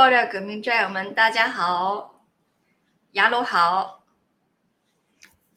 [0.00, 2.24] 爆料革命战友们，大家好，
[3.12, 4.02] 雅鲁好。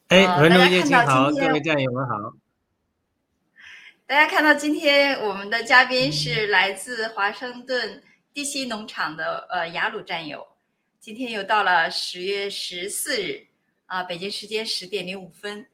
[0.08, 2.14] 哎，呃文中大家看到叶青好，各位战友们好。
[4.06, 8.02] 大家看到今天我们的嘉宾是来自华盛顿
[8.34, 10.46] 地西农场的呃雅鲁战友，
[11.00, 13.46] 今天又到了十月十四日
[13.86, 15.66] 啊、北京时间十点零五分。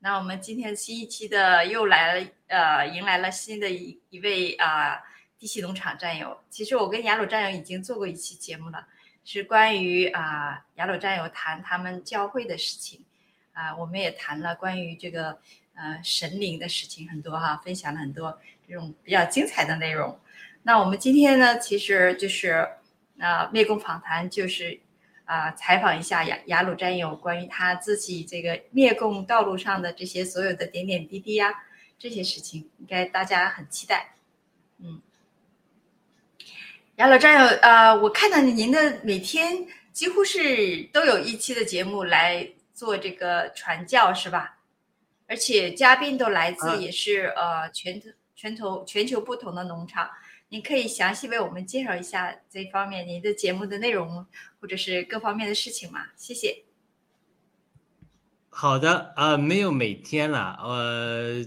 [0.00, 5.00] 那我们今天新一期的又来了，呃，迎来了新的一一位啊、
[5.46, 6.36] 地西农场战友。
[6.50, 8.84] 其实我跟雅鲁战友已经做过一期节目了，
[9.24, 13.00] 是关于啊、雅鲁战友谈他们教会的事情
[13.52, 15.38] 啊、我们也谈了关于这个
[15.76, 18.36] 呃神灵的事情很多哈，分享了很多
[18.68, 20.18] 这种比较精彩的内容。
[20.64, 22.68] 那我们今天呢，其实就是
[23.20, 24.80] 啊、灭共访谈，就是
[25.26, 31.54] 啊、采访一下雅雅鲁战友关于他自己这个灭共道路上的这些所有的点点滴滴呀、
[32.00, 34.15] 这些事情，应该大家很期待。
[36.96, 44.56] 嗯，雅鲁战友，呃，我看到您的每天几乎是都有一期的节目来做这个传教，是吧？
[45.26, 48.00] 而且嘉宾都来自啊也是、呃全
[48.34, 50.08] 全球全球不同的农场。
[50.48, 54.24] 您可以详细为我们介绍一下这方面您的节目的内容，
[54.60, 56.06] 或者是各方面的事情吗？
[56.16, 56.64] 谢谢。
[58.48, 61.44] 好的，呃，没有每天了，呃，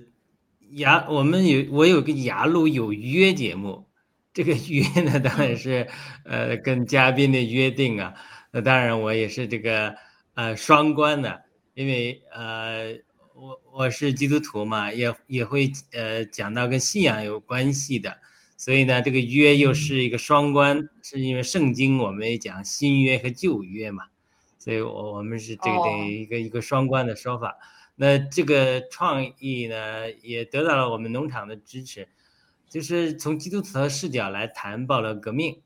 [0.74, 3.89] 牙，我们有我有个牙路有约节目，
[4.34, 5.88] 这个 约呢当然是
[6.26, 8.14] 呃跟嘉宾的约定啊。
[8.52, 9.96] 那当然我也是这个
[10.34, 11.44] 呃双关的，
[11.74, 12.98] 因为呃
[13.36, 18.18] 我我是基督徒嘛，也也会呃讲到跟信仰有关系的，
[18.58, 24.06] 所以呢这个约又是一个双关，是因为圣经我们也讲新约和旧约嘛，
[24.58, 27.56] 所以我我们是这个哦的一个一个双关的说法。
[27.96, 32.08] 那这个创意呢，也得到了我们农场的支持，
[32.70, 35.62] 就是从基督徒的视角来谈暴乱革命。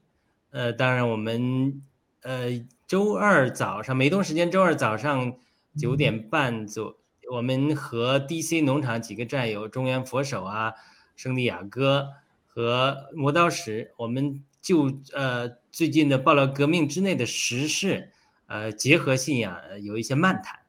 [0.51, 1.81] 呃，当然我们
[2.21, 5.37] 呃周二早上美东时间周二早上
[5.77, 6.97] 九点半左，
[7.31, 10.73] 我们和 DC 农场几个战友中原佛手啊、
[11.15, 12.09] 圣地亚哥
[12.45, 18.11] 和磨刀石，我们就呃最近的暴乱革命之内的时事，
[18.47, 20.59] 呃结合信仰有一些漫谈。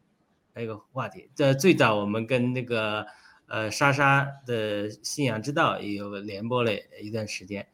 [0.57, 1.29] 那个话题。
[1.35, 3.05] 这最早我们跟那个
[3.47, 7.67] 呃莎莎的信仰之道也有联播了一段时间，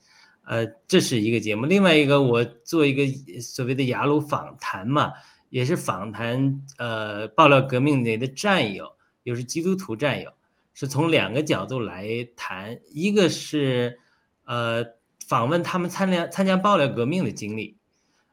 [0.44, 1.66] 呃，这是一个节目。
[1.66, 5.12] 另外一个我做一个所谓的雅鲁访谈嘛，
[5.48, 8.90] 也是访谈呃爆料革命里的战友，
[9.22, 10.32] 又是基督徒战友，
[10.74, 12.06] 是从两个角度来
[12.36, 13.98] 谈，一个是
[14.44, 14.84] 呃
[15.28, 17.76] 访问他们参加参加爆料革命的经历。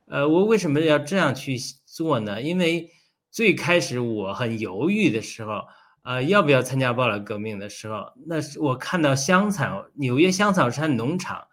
[0.05, 2.41] 呃，我为什么要这样去做呢？
[2.41, 2.89] 因为
[3.29, 5.63] 最开始我很犹豫的时候，
[6.07, 11.45] 呃，要不要参加爆料革命的时候，那是我看到香草纽约香草山农场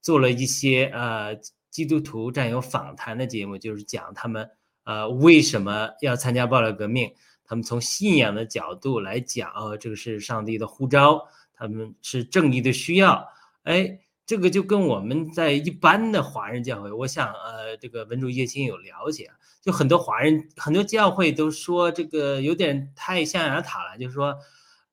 [0.00, 1.36] 做了一些呃
[1.70, 4.50] 基督徒战友访谈的节目，就是讲他们
[4.82, 7.14] 呃为什么要参加爆料革命，
[7.44, 11.24] 他们从信仰的角度来讲，哦，这个是上帝的呼召，
[11.54, 13.24] 他们是正义的需要，
[13.62, 14.00] 哎。
[14.32, 19.30] 这个就跟我们在一般的华人教会，我想，呃，这个文主叶青有了解，
[19.60, 24.34] 就很多华人很多教会都说这个有点太象牙塔了，就是说，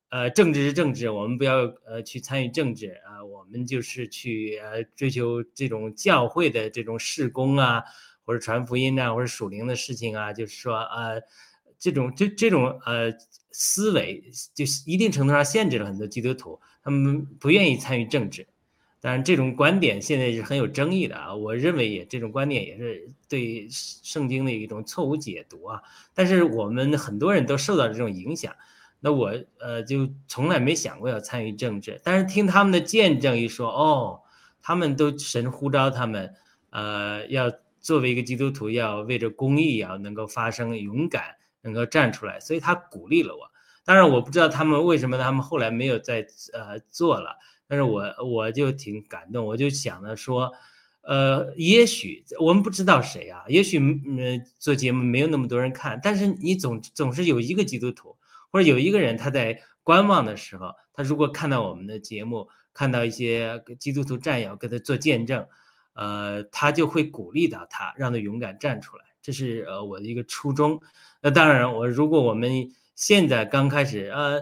[0.10, 7.82] 呃，政治是政治，我们不要呃去参与政治啊、呃，我们就是去呃追求这种教会的这种事工啊，
[8.26, 11.22] 或者传福音啊，或者属灵的事情啊，就是说呃，
[11.80, 13.10] 这种这这种呃
[13.54, 14.22] 思维，
[14.54, 18.46] 就一定程度上限制了很多基督徒，他们不愿意参与政治。
[19.02, 21.34] 当然，这种观点现在是很有争议的啊。
[21.34, 25.82] 我认为也这种观点也是对圣经的一种错误解读啊。
[26.14, 28.54] 但是我们很多人都受到这种影响，
[29.00, 32.02] 那我呃就从来没想过要参与政治。
[32.04, 34.20] 但是听他们的见证一说，哦，
[34.62, 36.34] 他们都神呼召他们，
[36.72, 37.50] 呃，要
[37.80, 43.50] 作为一个基督徒，要为着公益要能够发声，勇敢能够站出来，所以他鼓励了我。
[43.86, 47.38] 当然，我不知道他们为什么他们后来没有再呃做了。
[47.70, 50.52] 但是我我就挺感动，我就想着说，
[51.02, 58.18] 呃，也许我们不知道谁啊，也许嗯做节目没有那么多人看，但是你总总是有一个基督徒
[58.50, 65.46] 或者有一个人他在观望的时候，他如果看到我们的节目，看到一些基督徒战友跟他做见证，
[65.94, 70.82] 呃，他就会鼓励到他，让他勇敢站出来，这是呃我的一个初衷。
[71.22, 74.42] 那当然，我如果我们现在刚开始，呃，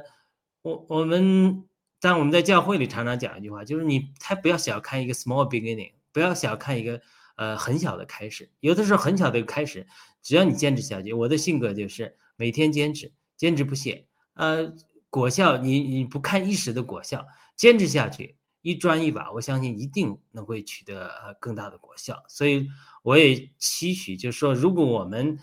[0.62, 1.67] 我我们。
[2.00, 7.02] 但我们在教会里常常讲一句话，就是你他不要小看一个 small beginning，不要小看一个
[7.38, 8.52] 呃很小的开始。
[8.60, 9.88] 有的时候很小的一个开始，
[10.22, 14.06] 只要你坚持下去，我的性格就是每天坚持，坚持不懈。
[14.36, 14.72] 呃，
[15.10, 17.26] 果效你你不看一时的果效，
[17.56, 22.24] 坚持下去，一砖一瓦，我相信一定能会取得呃更大的果效。
[22.28, 22.68] 所以
[23.02, 25.40] 我也期许，就是说，如果我们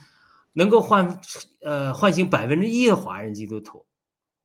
[0.53, 1.21] 能够唤
[1.63, 3.85] 呃唤醒百分之一的华人基督徒。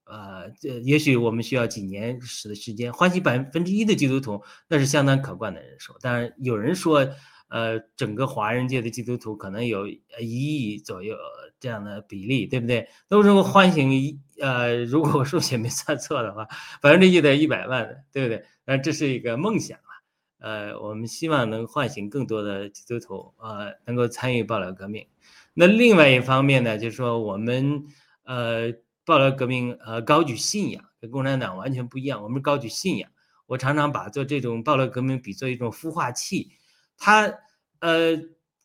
[0.09, 5.93] 呃，这也许我们需要几年时的时间，唤醒百分之一的基督徒，那是相当可观的人数。
[6.01, 7.07] 当然，有人说，
[7.49, 11.15] 呃，整个华人界的基督徒可能有一亿左右
[11.59, 12.89] 这样的比例，对不对？
[13.07, 16.47] 都如果唤醒一呃，如果我数学没算错的话，
[16.81, 18.43] 百分之一得一百万，对不对？
[18.65, 19.93] 那这是一个梦想啊。
[20.39, 25.05] 呃，我们希望能唤醒更多的基督徒，呃，能够参与爆料革命。
[25.53, 27.83] 那另外一方面呢，就是说我们
[28.23, 28.73] 呃。
[29.09, 32.21] 暴乱革命，呃，高举信仰，跟共产党完全不一样。
[32.21, 33.09] 我们高举信仰。
[33.47, 36.51] 我常常把做这种暴乱革命比作一种孵化器。
[36.95, 37.33] 他，
[37.79, 38.15] 呃，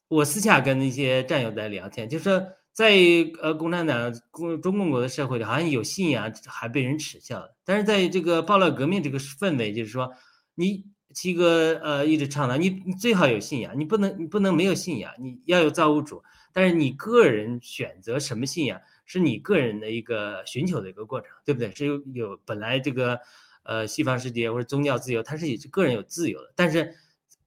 [0.08, 2.92] 我私下跟那些战友在聊天，就说在
[3.40, 7.42] 呃共产党、共中共国的社会里，好像有信仰还被人耻笑。
[7.64, 10.12] 但是在这个暴乱革命这个氛围，就是说，
[10.54, 10.84] 你
[11.14, 16.22] 七哥呃一直倡导，你你最好有信仰，你不能你不能没有信仰，你要有造物主。
[16.52, 18.78] 但是你个人选择什么信仰？
[19.04, 21.70] 是你个人的一个寻求的一个过程，对不对？
[21.74, 23.20] 是有有本来这个，
[23.62, 26.52] 呃，西方世界或者宗教自由，它是也是个人有自由的。
[26.56, 26.94] 但是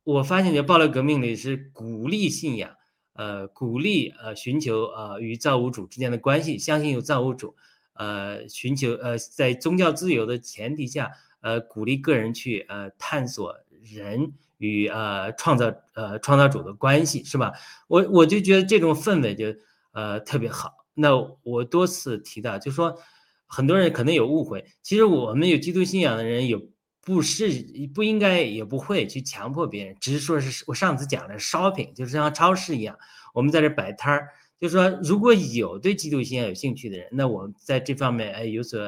[0.04, 2.76] 我发现，在暴力革命里是鼓励信仰，
[3.14, 7.56] 呃，鼓励呃寻求呃与造物主之间的关系，相信有造物主，
[7.94, 11.12] 呃寻求呃在宗教自由的前提下，
[11.42, 17.54] 呃鼓励个人去呃探索人与呃创造呃创造主的关系，是吧？
[17.88, 19.54] 我我就觉得这种氛围就
[19.92, 20.87] 呃特别好。
[20.98, 22.98] 那我多次提到，就说
[23.46, 26.62] 很多人可能有误会，其实我们有基督信仰的人有。
[27.08, 27.50] 不是
[27.96, 32.98] 不应该也不会去强迫别人，只是说是我上次讲的 shopping，就是像超市一样，
[33.34, 34.28] 我们在这摆摊儿，
[34.60, 38.82] 就说如果有对基督信仰有兴趣的人，那我们在这方面哎有所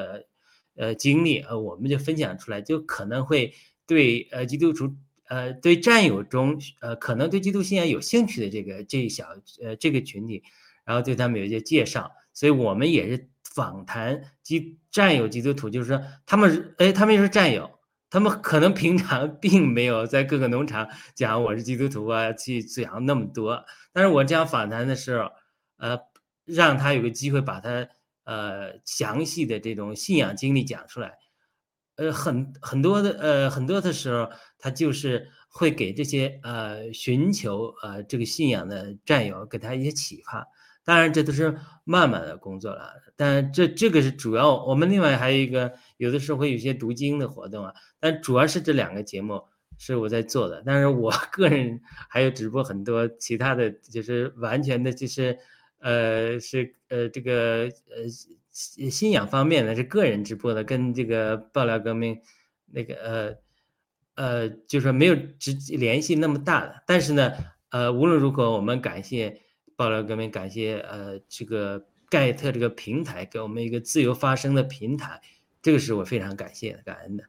[0.76, 3.54] 呃经历，呃我们就分享出来，就可能会
[3.86, 4.94] 对呃基督徒
[5.30, 9.28] 呃对战友中呃可能对基督信仰有兴趣的这个这一小
[9.62, 10.42] 呃这个群体，
[10.84, 17.70] 然后对他们有一些介绍，所以我们也是访谈基战友基督徒，就是说他们哎他们也是战友。
[18.12, 23.64] 他们可能平常 并没有在各个农场讲我是基督徒啊，去讲那么多。
[23.92, 25.30] 但是我这样访谈的时候，
[25.76, 25.96] 呃，
[26.44, 27.86] 让他有个机会把他
[28.24, 31.12] 呃详细的这种信仰经历讲出来，
[31.94, 40.44] 呃，很很多的呃很多的时候，他就是会给这些呃寻求呃这个信仰的战友给他一些启发。
[40.90, 42.94] 当然，这都是慢慢的工作了。
[43.14, 47.72] 但这这个是主要，我们另外还有一个，有的时候会有些读经的活动啊。
[48.00, 49.40] 但主要是这两个节目
[49.78, 50.64] 是我在做的。
[50.66, 55.38] 但是我 个人还有直播很多其他的就是完全的，就是
[55.78, 58.08] 呃是呃这个呃
[58.50, 62.20] 信仰方面的，是个人直播的，跟这个爆料革命
[62.66, 63.36] 那个呃
[64.16, 66.82] 呃就是说没有直接联系那么大的。
[66.84, 67.32] 但是呢，
[67.68, 69.40] 呃无论如何，我们感谢。
[69.80, 75.18] 爆料革命，感谢呃这个盖特这个平台给我们一个自由发声的平台，
[75.62, 77.24] 这个是我非常感谢感恩的。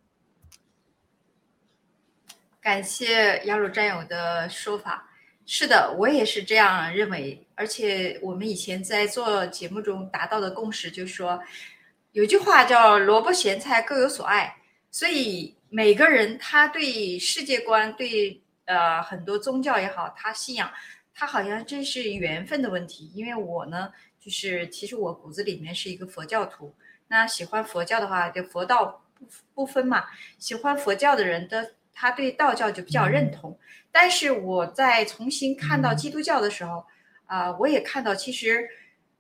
[2.60, 5.10] 感谢雅鲁战友的说法，
[5.46, 7.48] 是的，我也是这样认为。
[7.56, 11.42] 而且我们以前在做节目中达到的共识，就是说
[12.12, 14.54] 有句话叫“萝卜咸菜各有所爱”，
[14.92, 20.70] 所以每个人他对世界观、对呃很多宗教也好，他信仰。
[21.14, 26.74] 他好像这是缘分的问题，因为我呢，就是其实我骨子里面是一个佛教徒。
[27.08, 30.06] 那喜欢佛教的话，就佛道不不分嘛。
[30.40, 33.58] 喜欢佛教的人的，他对道教就比较认同。
[33.92, 36.86] 但是我在重新看到基督教的时候，
[37.26, 38.70] 啊，我也看到其实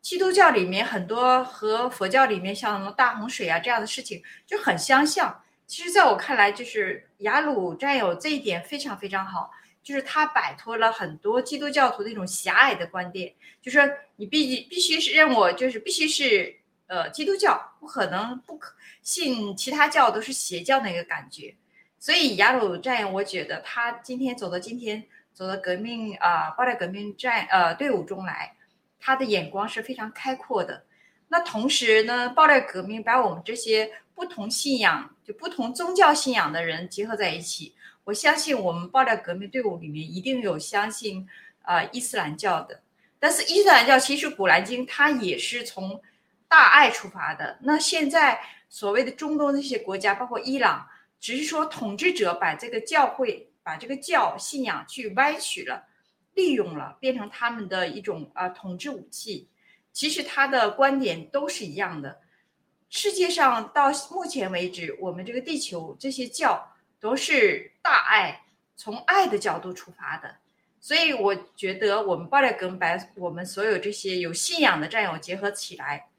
[0.01, 5.43] 基督教里面很多和佛教里面像大洪水啊这样的事情就很相像。
[5.67, 9.51] 其实在我看来，就是雅鲁战友这一点非常非常好。
[9.83, 13.81] 就是他摆脱了很多基督教徒的一种狭隘的观点，就说
[14.15, 16.55] 你必必须是认我，就是必须是
[16.87, 21.55] 呃基督教，不可能不可信其他教都是邪教那个感觉。
[21.97, 28.55] 所以雅鲁战友，我觉得他今天走到今天，走到革命啊，爆料革命战呃队伍中来，
[28.99, 30.85] 他的眼光是非常开阔的。
[31.27, 37.73] 那同时呢，爆料革命把我们这些不同信仰就不同宗教信仰的人结合在一起。
[38.11, 41.25] 我相信我们爆料革命队伍里面一定有相信
[41.61, 42.81] 啊伊斯兰教的，
[43.17, 46.01] 但是伊斯兰教其实《古兰经》它也是从
[46.49, 47.57] 大爱出发的。
[47.61, 48.37] 那现在
[48.67, 50.85] 所谓的中东那些国家，包括伊朗，
[51.21, 55.87] 只是说统治者把这个教会、把这个教信仰去歪曲了、
[56.33, 59.47] 利用了，变成他们的一种啊统治武器。
[59.93, 62.19] 其实他的观点都是一样的。
[62.89, 66.67] 世界上到目前为止，我们这个地球这些教。
[67.01, 68.43] 都是大爱，
[68.77, 70.37] 从爱的角度出发的，
[70.79, 76.09] 所以我觉得我们爆料革命把我们所有这些有信仰的战友结合起来，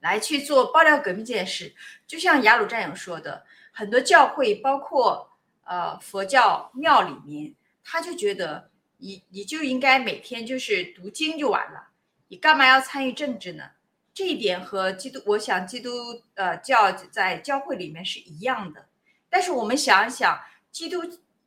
[0.00, 1.74] 来去做爆料革命这件事。
[2.08, 5.30] 就像雅鲁战友说的，很多教会，包括
[5.64, 7.54] 呃佛教庙里面，
[7.84, 11.90] 他就觉得你你就应该每天就是读经就完了，
[12.26, 13.70] 你干嘛要参与政治呢？
[14.12, 15.90] 这一点和基督，我想基督
[16.34, 18.86] 呃教在教会里面是一样的。
[19.32, 20.38] 但是我们想一想，
[20.70, 21.00] 基督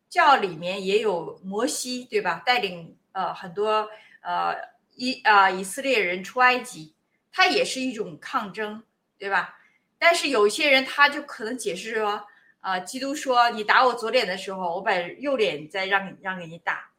[0.10, 2.42] 教里面也有摩西，对吧？
[2.44, 3.88] 带领呃很多
[4.22, 4.56] 呃
[4.96, 6.96] 以啊以色列人出埃及，
[7.32, 8.82] 他也是一种抗争，
[9.20, 9.60] 对吧？
[10.00, 12.25] 但是有些人他就可能解释说，
[12.60, 16.89] 啊，基督说你打我左脸的时候，我把右脸再让让给你打，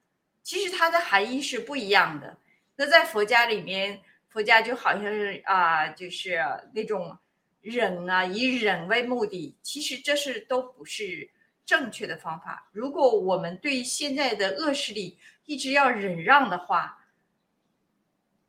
[0.45, 2.37] 其实它的含义是不一样的。
[2.77, 6.41] 那在佛家里面，佛家就好像是啊，就是
[6.73, 7.19] 那种。
[7.67, 11.29] 忍啊，以忍为目的，其实这是都不是
[11.65, 12.69] 正确的方法。
[12.71, 17.05] 如果我们对现在的恶势力一直要忍让的话，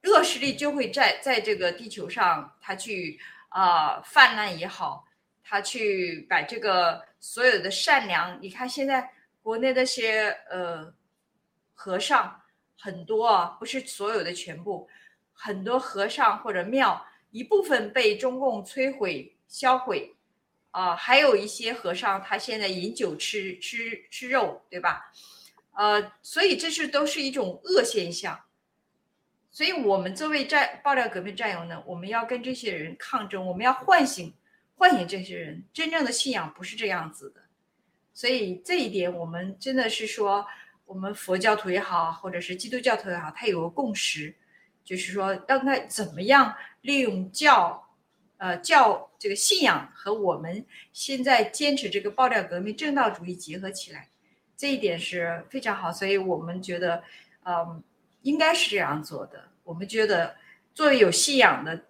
[0.03, 3.19] 恶势力就会在在这个地球上，它去
[3.50, 5.07] 啊泛滥也好，
[5.43, 10.93] 它去把这个所有的善良，你看现在国内那些呃
[11.74, 12.39] 和尚
[12.77, 14.88] 很多啊，不是所有的全部，
[15.33, 17.03] 很多和尚或者庙。
[17.38, 20.15] 一部分被中共摧毁销毁，
[20.72, 25.12] 啊、还有一些和尚他现在饮酒吃吃吃肉，对吧？
[25.74, 28.39] 呃，所以这是都是一种恶现象。
[29.51, 34.34] 所以我们作为战爆料革命战友呢，我们要跟这些人抗争，我们要唤醒
[34.75, 37.41] 唤醒这些人，真正的信仰不是这样子的。
[38.15, 40.44] 所以这一点，我们真的是说，
[40.86, 44.36] 我们佛教徒也好，或者是基督教徒也好，他有个共识，
[44.84, 46.56] 就是说，让他怎么样
[46.88, 47.86] 利用教，
[48.38, 54.08] 呃，教这个信仰和我们现在坚持这个爆料革命正道主义结合起来，
[54.56, 55.91] 这一点是非常好。
[55.91, 57.03] 所以我们觉得，
[57.44, 57.84] 嗯，
[58.22, 59.44] 应该是这样做的。
[59.65, 60.34] 我们觉得，
[60.74, 61.84] 作为有信仰的，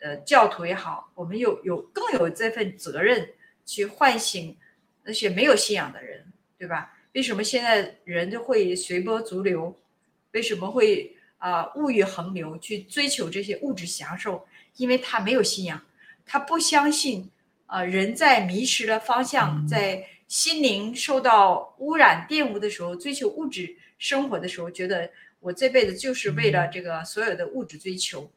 [0.00, 3.26] 呃，教徒也好，我们有有更有这份责任
[3.64, 4.54] 去唤醒
[5.02, 6.92] 那些没有信仰的人，对吧？
[7.14, 9.74] 为什么现在人就会随波逐流？
[10.32, 14.46] 为什么会啊、物欲横流，去追求这些物质享受？
[14.76, 15.84] 因为他没有信仰，
[16.24, 17.28] 他不相信
[17.66, 28.30] 啊、人在迷失了方向，在心灵受到污染、玷污的时候，追求物质生活的时候，觉得我这辈子就是为了这个所有的物质追求，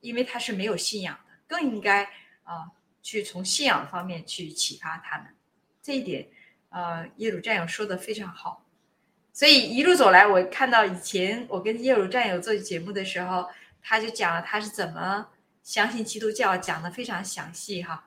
[0.00, 2.04] 因为他是没有信仰的，更应该
[2.44, 2.70] 啊、
[3.02, 5.26] 去从信仰方面去启发他们。
[5.82, 6.28] 这一点，
[6.68, 8.64] 啊，耶鲁战友说的非常好。
[9.38, 13.48] 所以一路走来，我看到以前我跟耶鲁战友做节目的时候，
[13.80, 15.24] 他就讲了他是怎么
[15.62, 18.04] 相信基督教，讲的非常详细哈。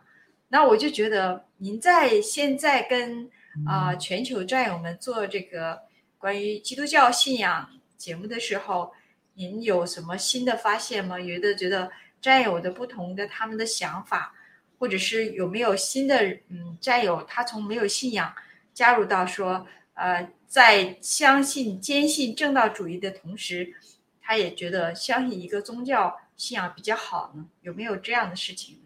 [0.50, 3.32] 那我就觉得您在现在跟
[3.65, 5.80] 啊、全球战友们做这个
[6.17, 8.91] 关于基督教信仰节目的时候，
[9.36, 11.17] 您有什么新的发现吗？
[11.17, 11.89] 有的觉得
[12.20, 14.36] 战友的不同的他们的想法，
[14.78, 18.36] 或者是有没有新的嗯战友，他从没有信仰
[18.74, 23.74] 加入到说呃，在相信坚信正道主义的同时，
[24.20, 27.46] 他也觉得相信一个宗教信仰比较好呢？
[27.62, 28.78] 有没有这样的事情？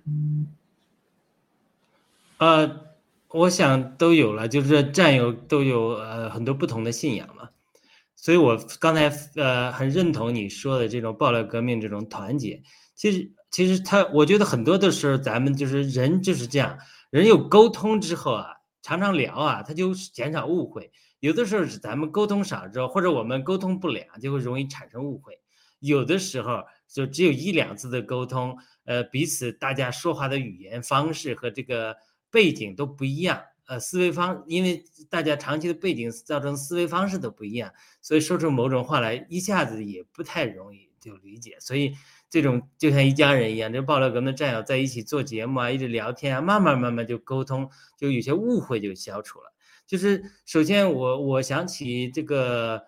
[2.38, 2.82] 呃，
[3.30, 7.50] 我想都有了，就是战友都有呃很多不同的信仰嘛，
[8.16, 12.62] 所以我刚才呃很认同你说的这种爆料革命这种团结。
[12.94, 16.78] 其实其实他，我觉得很多的时候咱们就是人就是这样，
[17.10, 20.92] 人有沟通之后啊，常常聊啊，他就减少误会。
[21.26, 25.40] 有的时候是咱们沟通少之后，或者我们沟通不良，就会容易产生误会。
[25.80, 31.98] 有的时候就只有一两次的沟通，呃，彼此大家说话的语言方式和这个
[32.30, 41.58] 背景都不一样，呃，思维方，因为大家长期的背景造成思维方式都不一样，所以说出某种话来一下子也不太容易就理解。
[41.60, 41.96] 所以
[42.30, 49.55] 这种就像一家人一样，这爆料革命战友在一起做节目啊，一直聊天啊，慢慢慢慢就沟通，就有些误会就消除了。
[49.88, 52.82] 就是首先我我想起这个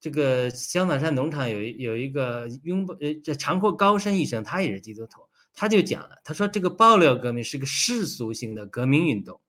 [0.00, 5.20] 这个香草山农场有一有一个拥抱呃这长阔高深医生，他也是基督徒，
[5.54, 9.40] 他就讲了，他说这个爆料革命是个世俗性的革命运动，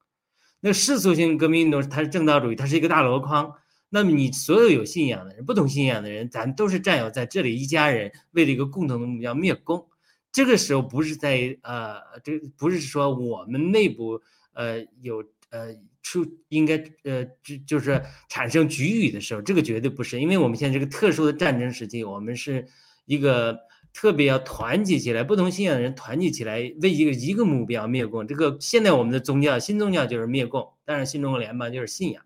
[0.59, 3.53] 那世俗性革命运动它是正道主义，它是一个大箩筐。
[3.89, 9.87] 那么你所有有信仰的人，不同信仰的人，咱都是战友，在这里一家人，为了一个共同的目标灭共。
[10.31, 14.19] 这个时候不是在呃，这不是说我们内部
[14.53, 22.67] 呃有呃出应该呃就就是产生局域的时候，这个绝对不是，因为我们现在这个特殊的战争时期，我们是
[23.05, 23.57] 一个
[23.93, 28.27] 特别要团结起来，不同信仰的人团结起来，为一个一个目标灭共。
[28.27, 32.23] 这个现在我们的宗教新宗教就是灭共，当然新中国联邦就是信仰。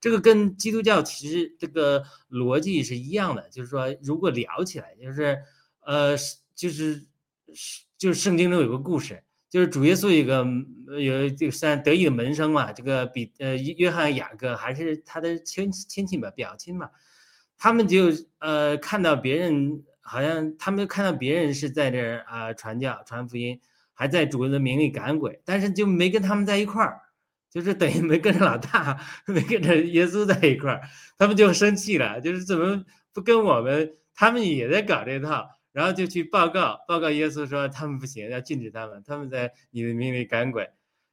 [0.00, 5.38] 这个跟基督教其实这个逻辑是一样的，就是说，如果聊起来，就是，
[5.80, 6.16] 呃，
[6.54, 7.06] 就是
[7.52, 10.46] 是就是圣经中有个故事，就是主耶稣一个
[10.98, 16.88] 有这个算得意的门生嘛，这个比呃约翰雅各还是他的亲亲戚吧，表亲嘛，
[17.58, 18.06] 他们就
[18.38, 23.60] 呃看到别人好像他们看到别人是在这儿啊、传教传福音，
[23.92, 27.00] 还在主的名里赶鬼，但是就没跟他们在一块儿。
[27.52, 30.80] 就是等于没跟着老大，没跟着耶稣在一块儿，
[31.18, 33.92] 他们就生气了，就是怎么不跟我们？
[34.14, 40.68] 他们也在搞这套，然后就去报告，报告耶稣说他们不行，要禁止他们，他们在你的名里赶鬼。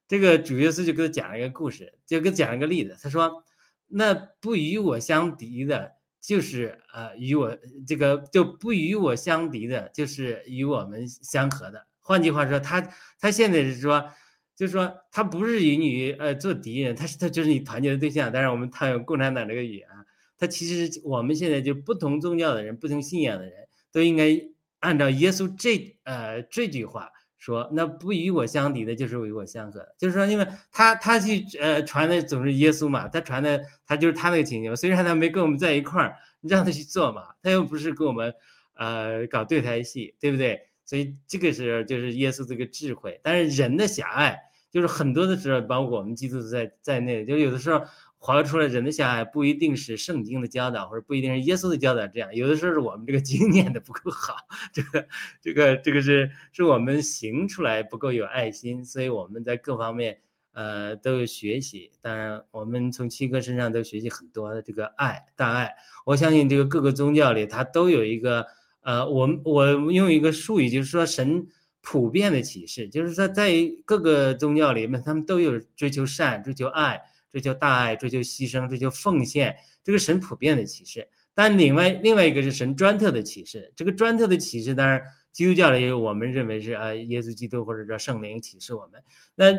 [0.08, 3.43] 这个主耶稣就给他讲了一个故事，就给他讲了个例子，他说
[3.88, 5.91] ：“那不与我相敌的，
[6.22, 11.86] 就是呃与我这个就不与我相敌的，就是与我们相合的。
[12.00, 12.82] 换句话说，他
[13.20, 14.10] 他现在是说。”
[14.58, 18.32] 就是说，他不是与你呃做敌人，他是他就是你团结的对象。
[18.32, 19.88] 当然，我们套用共产党这个语言，
[20.36, 24.39] 他其实我们现在就不同宗教的人、不同信仰的人都应该
[24.80, 29.88] 按照耶稣这呃这句话说，那不与我相敌的，就是与我相合。
[29.97, 38.34] 就是说，因为他他去呃传的总是耶稣嘛，他传的他就是他那个情景，虽然他没跟我们在一块儿，你让他去做嘛，他又不是跟我们
[38.76, 40.60] 呃搞对台戏，对不对？
[40.84, 44.39] 所以这个是就是耶稣这个智慧，但是人的狭隘，
[44.71, 47.86] 就是很多的时候，包括我们基督徒在在内，就有的时候
[48.17, 54.36] 划出来人的狭隘，不一定是圣经的教导，或者不一定是耶稣的教导，这样有的时候是我们这个经验的不够好，
[54.73, 55.08] 这个
[55.41, 60.19] 这个这个是是我们行出来不够有爱心，所以我们在各方面
[60.53, 61.91] 呃都有学习。
[62.01, 65.73] 当然，我们从七哥身上都学习很多的这个爱大爱。
[66.06, 68.47] 我相信这个各个宗教里，它都有一个。
[68.82, 71.45] 呃，我们我用一个术语，就是说神
[71.82, 73.51] 普遍的启示，就是说在
[73.84, 77.01] 各个宗教里面，他们都有追求善、追求爱、
[77.38, 81.08] 追求大爱、追求牺牲、追求奉献，这个神普遍的启示。
[81.36, 89.04] 但另外另外一个是神专特的启示，这个专特的启示，当然基督教里我们认为是啊，耶稣基督或者说圣灵启示我们。
[89.36, 89.54] 那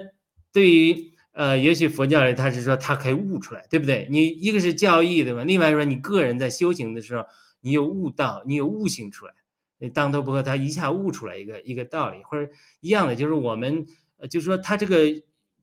[0.53, 4.09] 对于呃，也许佛教里他是说他可以悟出来，对不对？
[4.11, 5.45] 你一个是教义，对吧？
[5.45, 7.25] 另外说你个人在修行的时候。
[7.61, 9.35] 你有悟道，你有悟性出来，
[9.81, 13.85] 你当头不喝，他一下悟出来一个一个道理，或者一样的，就是我们，
[14.19, 14.97] 呃，就是说他这个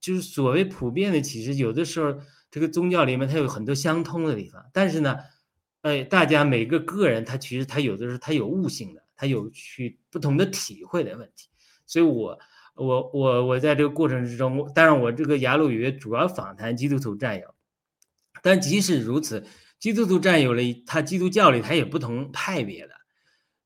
[0.05, 2.15] 就是所谓普遍的启示，有的时候
[2.51, 5.17] 这个宗教里面它有很多相通的地方，但是呢，
[5.81, 11.49] 呃，大家每个个人他其实他有的时候他有悟性的，他有去不同的体会的问题，
[11.87, 12.37] 所以我
[12.75, 17.55] 我我我在这个过程之中，当然我这个雅鲁语主要访谈基督徒战友，
[18.43, 19.43] 但即使如此。
[19.77, 22.93] 基督徒占有了他基督教里，他有不同派别的，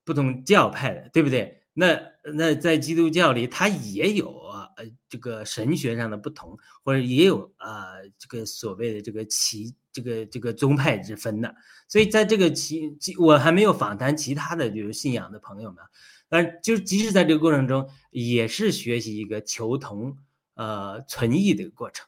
[0.04, 1.62] 不同教派的，对不对？
[1.74, 1.96] 那
[2.34, 4.30] 那在基督教里，他也有
[4.78, 11.56] 呃这个神学上的不同，或者也有啊这个所谓的这个其这个这个宗派之分的。
[11.88, 15.84] 所以在这个其我还没有访谈其他的就是信仰的朋友们，
[16.28, 20.18] 但就即使在这个过程中，也是学习一个求同
[20.56, 22.06] 呃存异的过程。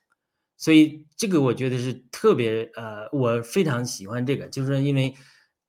[0.57, 5.15] 所以这个我觉得是特别呃，我非常喜欢这个，就是因为，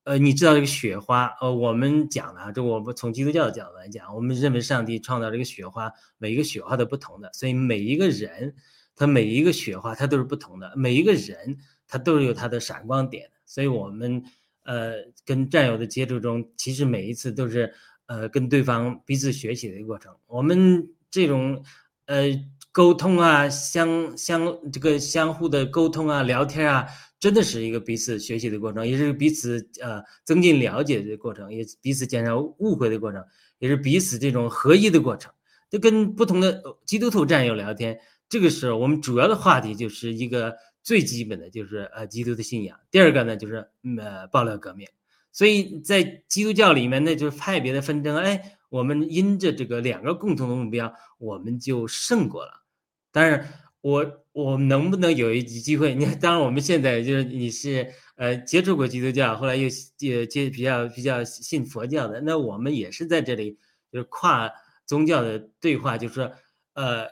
[0.04, 8.54] 呃，你知道这个雪花，呃，我们讲的，这我们从基督教的角度来讲，我们认为上帝创造这个雪花，每一个雪花都不同的，所以每一个人，
[8.96, 14.22] 他每一个雪花他都是不同的，每一个人他都是有他的闪光点，所以我们
[14.64, 17.72] 呃跟战友的接触中，其实每一次都是
[18.06, 21.62] 呃跟对方彼此学习的一个过程，我们这种
[22.06, 22.32] 呃。
[22.74, 24.40] 沟通啊，相相
[24.72, 26.86] 这个相互的沟通啊，聊天啊，
[27.22, 33.24] 真的是一个彼此学习的过程，也是彼此呃增进了解的过程，也彼此减少误会的过程，
[33.60, 35.32] 也是彼此这种合一的过程。
[35.70, 37.96] 就跟不同的基督徒战友聊天，
[38.28, 44.88] 这个时候我们主要的话题就是一个最基本的就是呃基督的信仰，第二个呢就是呃爆料革命。
[45.30, 52.64] 所以在基督教里面，那就是派别的纷争，哎，我们因着这个两个共同的目标，我们就胜过了。
[53.12, 53.48] 当然，
[53.82, 55.92] 我我能不能有一机会？
[55.94, 63.58] 你看当然，我们现在就是你是呃接触过基督教，后来又接接比较比较信佛教的，那我们也是在这里
[63.90, 64.48] 就是跨
[64.86, 66.32] 宗教的对话，就是说
[66.74, 67.06] 呃，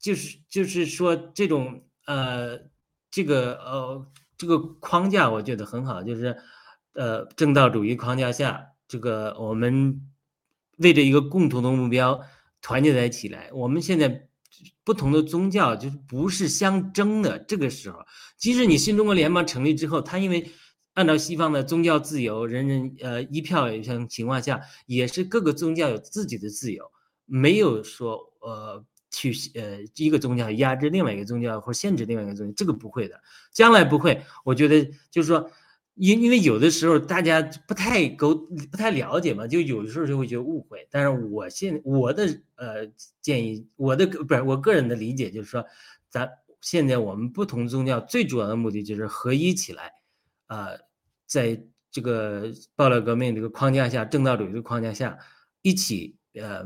[0.00, 2.58] 就是就是说这种呃
[3.10, 4.06] 这个呃
[4.38, 6.34] 这个框架，我觉得很好，就是
[6.94, 10.00] 呃正道主义框架下，这个我们
[10.78, 12.22] 为着一个共同的目标
[12.62, 14.25] 团结在一起来，我们现在。
[14.86, 17.36] 不同的宗教就是不是相争的。
[17.40, 17.98] 这个时候，
[18.38, 20.48] 即使你新中国联邦成立之后，它因为
[20.94, 26.84] 按照西方的宗教自由，人人呃一票一样情况下，也是各个宗教有自己的自由，
[27.24, 33.20] 没有说呃去呃一个宗教压制另外一个宗教或限制另外一个宗教，这个不会的，
[33.52, 34.22] 将来不会。
[34.44, 35.50] 我觉得就是说。
[35.96, 38.34] 因因为有的时候大家不太沟
[38.70, 40.86] 不太了解嘛，就有的时候就会觉得误会。
[40.90, 42.86] 但是我现我的呃
[43.22, 45.64] 建议，我的不是我个人的理解就是说，
[46.10, 46.30] 咱
[46.60, 49.92] 现在我们不同宗教最主要的目的就是合一起来，
[50.46, 50.68] 啊，
[51.26, 55.18] 在这个暴乱革命这个框架下，正道主义的框架下，
[55.62, 56.62] 一起呃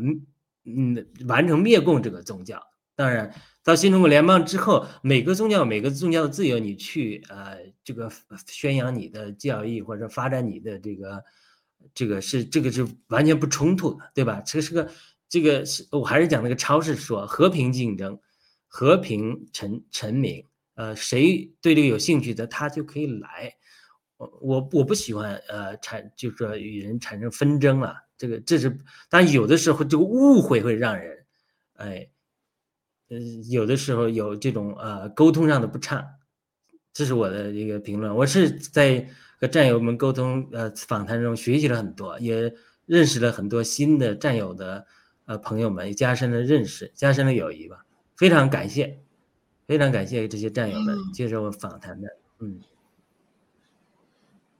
[0.64, 2.60] 嗯完成灭共这个宗教。
[3.00, 3.32] 当然。
[3.62, 8.10] 到新中国联邦之后，每个宗教每个宗教的自由，你去呃这个
[8.46, 11.24] 宣扬你的教义或者发展你的这个
[11.94, 14.40] 这个是这个是完全不冲突的，对吧？
[14.46, 14.90] 这是个
[15.28, 18.18] 这个是我还是讲那个超市说和平竞争，
[18.66, 20.42] 和平臣臣民，
[20.74, 23.54] 呃，谁对这个有兴趣的他就可以来。
[24.16, 28.74] 我我不喜欢呃产就是说与人产生纷争啊，这个这是
[29.10, 31.26] 但有的时候这个误会会让人
[31.74, 32.08] 哎。
[33.10, 36.04] 嗯，有的时候有这种呃沟通上的不畅，
[36.92, 38.14] 这是我的一个评论。
[38.14, 39.06] 我是在
[39.40, 42.54] 和战友们沟通呃访谈中学习了很多，也
[42.86, 44.86] 认识了很多新的战友的
[45.26, 47.84] 呃朋友们，也加深了认识，加深了友谊吧。
[48.16, 49.00] 非常感谢，
[49.66, 52.60] 非常感谢这些战友们接受我访谈的，嗯。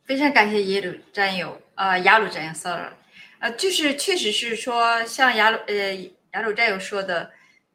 [0.05, 2.91] 非常感谢耶鲁战友啊，雅鲁战友，sorry。
[3.39, 5.95] 呃，就是确实是说，像雅鲁呃
[6.33, 7.31] 雅鲁战友说的，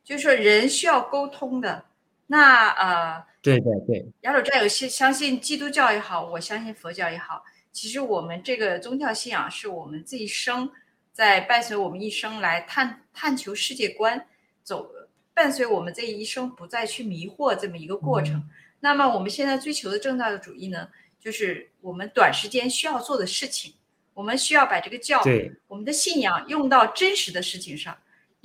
[0.05, 1.83] 就是说人需要沟通的。
[2.27, 10.71] 那呃，对对对，雅鲁战友相相信基督教也好，我相信佛教也好，其实我们这个宗教信仰是我们这一生
[11.11, 14.25] 在伴随我们一生来探探求世界观，
[14.63, 14.89] 走
[15.33, 18.43] 伴随我们这一生不再去迷惑这么一个过程。
[18.79, 20.87] 那么我们现在追求的正道的主义呢，
[21.19, 23.73] 就是我们短时间需要做的事情。
[24.15, 25.21] 我们需要把这个教，
[25.67, 27.95] 我们的信仰用到真实的事情上。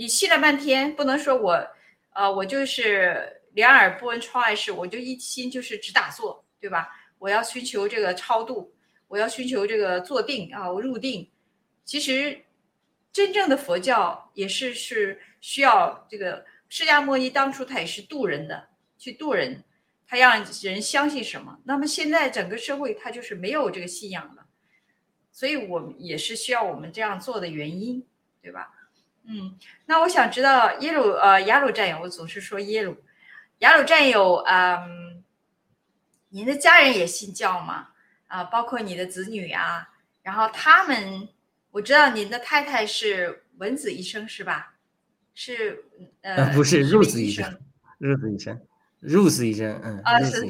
[0.01, 1.53] 你信了半天，不能说我，
[2.15, 6.89] 呃，我就是两耳不闻窗外事，我就一心就是只打坐，对吧？
[7.19, 8.75] 我要寻求这个超度，
[9.09, 11.31] 我要寻求这个坐定啊，我入定。
[11.85, 12.43] 其实，
[13.13, 19.63] 真正的佛教也是是需要这个释迦牟尼当初他也是渡人的，去渡人，
[20.07, 21.61] 他让人相信什么？
[21.63, 24.47] 那么现在整个社会他就是没有这个信仰了。
[25.31, 28.03] 所以，我们也是需要我们这样做的原因，
[28.41, 28.73] 对吧？
[29.33, 32.97] 嗯，那我想知道耶鲁呃雅鲁战友，我总是说耶鲁
[33.59, 35.23] 雅鲁战友，嗯，
[36.31, 37.91] 您的家人也信教吗？
[38.27, 39.89] 啊，包括你的子女啊，
[40.23, 41.29] 然后他们，
[41.71, 44.75] 我知道您的太太是文子医生是吧？
[45.33, 45.85] 是
[46.23, 47.61] 呃不是入子医生，
[47.99, 48.61] 入子医生，
[48.99, 50.41] 入子医生，嗯，啊是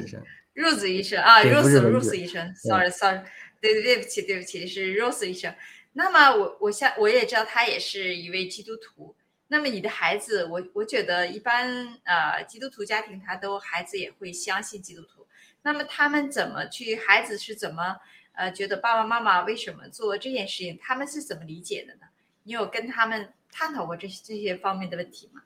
[0.54, 3.20] 入子医生啊，入子入子医生，sorry sorry。
[3.60, 5.54] 对对对不起对不起是 Rose 医生，
[5.92, 9.16] 那么我我想我也知道他也是一位基督徒。
[9.48, 15.26] 那么你的孩子，我我觉得一般呃基督徒家庭他都孩子也会相信基督徒。
[15.62, 17.96] 那么他们怎么去孩子是怎么
[18.33, 20.79] 呃觉得爸爸妈妈为什么做这件事情？
[20.81, 22.03] 他们是怎么理解的呢？
[22.44, 25.42] 你有跟他们探讨过这些这些方面的问题吗？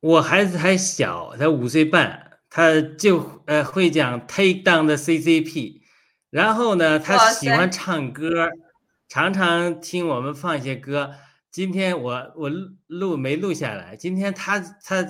[0.00, 5.80] 我孩子还小，才五岁半，他就呃会讲 Take down the CCP。
[6.28, 8.50] 然后呢，他喜欢唱歌，
[9.10, 11.12] 常常听我们放一些歌。
[11.50, 12.48] 今天我我
[12.86, 13.96] 录没录下来。
[13.96, 15.04] 今天他他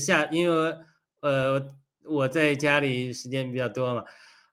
[0.00, 0.74] 下，因为
[1.20, 1.62] 呃
[2.02, 4.04] 我在家里时间比较多嘛，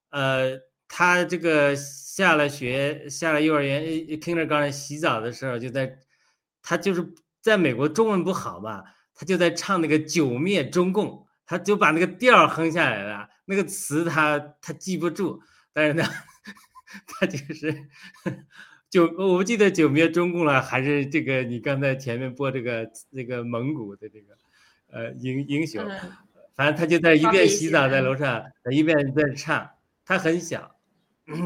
[0.10, 0.60] 呃
[0.90, 3.82] 他这个下了学下了幼儿园
[4.20, 5.98] ，kindergarten 洗澡的时候就在，
[6.62, 8.84] 他就是在美国中文不好嘛，
[9.16, 15.42] 他就在唱那个九灭中共，他就把那个调哼下来了，那个词他他记不住。
[15.72, 16.04] 但是呢，
[17.08, 17.88] 他就是
[18.90, 24.34] 九，我不记得九灭中共了，还是这个你刚才前面播这个这个蒙古的这个
[24.92, 25.86] 呃英英雄，
[26.56, 29.70] 反正他就在一边洗澡在楼上，一边在唱。
[30.06, 30.76] 他很小，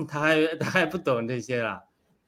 [0.08, 1.84] 他还他还不懂这些了，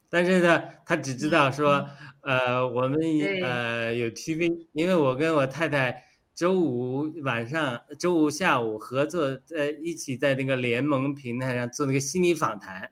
[0.10, 1.88] 但是呢，他只知道说
[2.22, 3.00] 呃我们
[3.42, 6.04] 呃有 TV，因为我跟我太太。
[6.36, 12.92] 周五晚上，周五下午合作在一起，在那个联盟平台上做那个心理访谈，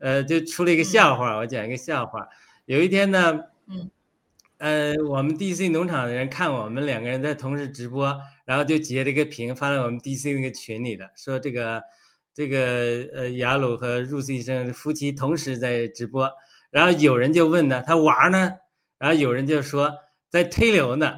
[0.00, 1.36] 呃，就出了一个笑话。
[1.36, 2.28] 我讲一个笑话。
[2.64, 3.90] 有一天呢，嗯，
[4.58, 11.82] 呃，我们 DC 农场的人看我们两个人在同时直播，然后就截了一个屏发到我们 DC 那个群里的，说这个
[12.34, 16.30] 这个呃雅鲁和 Rose 医生夫妻同时在直播，
[16.70, 18.52] 然后有人就问呢，他娃呢，
[18.98, 19.92] 然后有人就说
[20.28, 21.14] 在推流呢，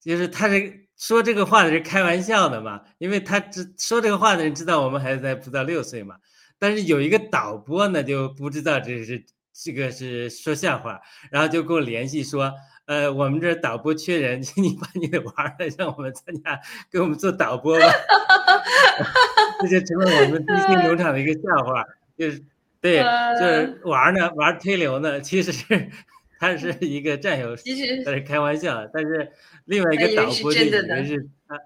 [0.00, 0.84] 就是他是。
[0.98, 2.80] 说这个话的是开玩笑的嘛？
[2.96, 6.16] 因为他知说这个话的人知道我们孩子才不到六岁嘛。
[6.58, 12.52] 但是有一个导播呢就不知道这是这个是说笑话，然后就跟我联系说，
[12.86, 17.86] 呃，我们这导播缺人， 请你把你的娃儿让我们参加，给我们做导播吧。
[19.60, 21.84] 这就成了我们地心农场的一个笑话，
[22.16, 22.42] 就是
[22.80, 23.02] 对，
[23.40, 25.90] 就是玩呢玩推流呢，其实是
[26.38, 27.56] 他是一个战友，
[28.04, 29.32] 他是开玩笑，但是。
[29.68, 31.58] 另外一个导播就以为是他，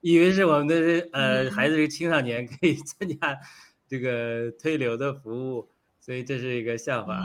[0.00, 3.38] 以为是我们的呃孩子是青少年可以参加
[3.94, 5.68] 这个推流的服务，
[6.00, 7.22] 所以这是一个笑话。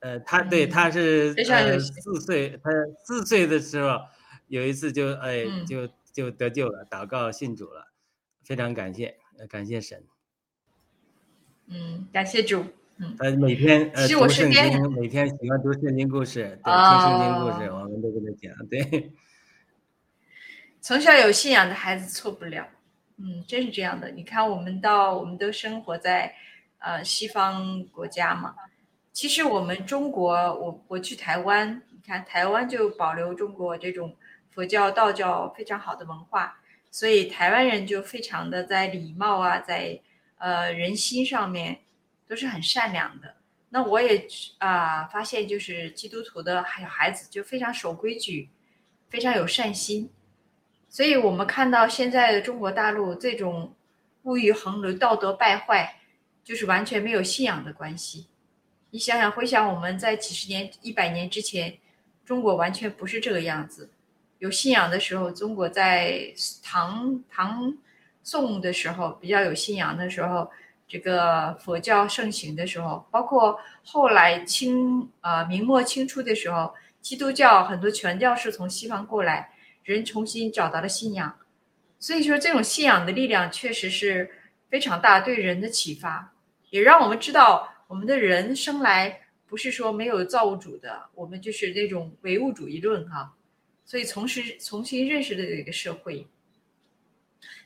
[0.00, 2.70] 呃，他对他是呃四岁，他
[3.04, 4.00] 四岁的时候
[4.46, 7.92] 有一次就哎就就得救了，祷告信主了，
[8.42, 10.02] 非常感谢，感谢神。
[11.66, 12.64] 嗯，感谢主。
[12.96, 19.12] 嗯，他每天呃读圣经，每天喜欢读圣经故事，对，听圣经故事，我们都跟他讲，对。
[20.80, 22.66] 从小有信仰的孩子错不了，
[23.18, 24.10] 嗯，真是这样的。
[24.10, 26.34] 你看，我们到我们都生活在
[26.78, 28.54] 呃西方国家嘛，
[29.12, 34.16] 其实我们中国，我我去台湾，你看台湾就保留中国这种
[34.50, 36.58] 佛教、道教非常好的文化，
[36.90, 40.00] 所以台湾人就非常的在礼貌啊，在
[40.38, 41.80] 呃人心上面。
[42.28, 43.36] 都是很善良的。
[43.70, 44.28] 那我也
[44.58, 48.50] 啊发现，就是基督徒的还有孩子就非常守规矩，
[49.08, 50.10] 非常有善心。
[50.88, 53.74] 所以我们看到现在的中国大陆这种
[54.22, 55.96] 物欲横流、道德败坏，
[56.42, 58.26] 就是完全没有信仰的关系。
[58.90, 61.76] 你想想，回想我们在几十年、一百年之前，
[62.24, 63.90] 中国完全不是这个样子。
[64.38, 67.76] 有信仰的时候，中国在唐唐
[68.22, 70.50] 宋的时候比较有信仰的时候，
[70.86, 79.50] 这个佛教盛行的时候，包括后来清呃明末清初的时候，基督教很多传教士从西方过来，
[79.94, 81.38] 人重新找到了信仰。
[81.98, 84.30] 所以说，这种信仰的力量确实是
[84.68, 86.32] 非常大，对人的启发，
[86.70, 87.72] 也让我们知道。
[87.88, 93.34] 我们的人生来不是说没有造物主的，我们就是那种唯物主义论哈，
[93.82, 96.26] 所以重拾重新认识了这个社会。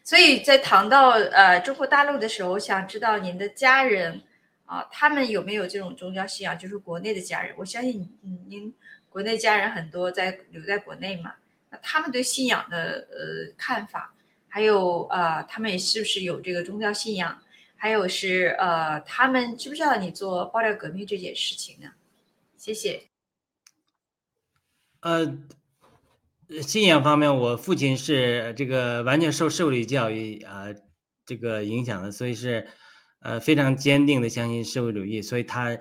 [0.05, 4.23] 所以在谈到呃中国大陆的时候，我想知道您的家人
[4.65, 6.57] 啊，他们有没有这种宗教信仰？
[6.57, 8.73] 就是国内的家人，我相信嗯您
[9.09, 11.35] 国内家人很多在留在国内嘛，
[11.81, 14.15] 他们对信仰的呃看法，
[14.49, 17.41] 还有呃他们是不是有这个宗教信仰？
[17.77, 21.89] 还有是呃，他们知不知道你做爆料革命这件事情呢？
[22.57, 23.09] 谢谢。
[25.01, 25.37] 呃，
[26.63, 30.67] 信仰方面，我父亲是这个完全受受理教育啊
[31.27, 32.69] 这个影响的，所以是
[33.23, 35.77] 呃非常坚定的相信社会主义，所以他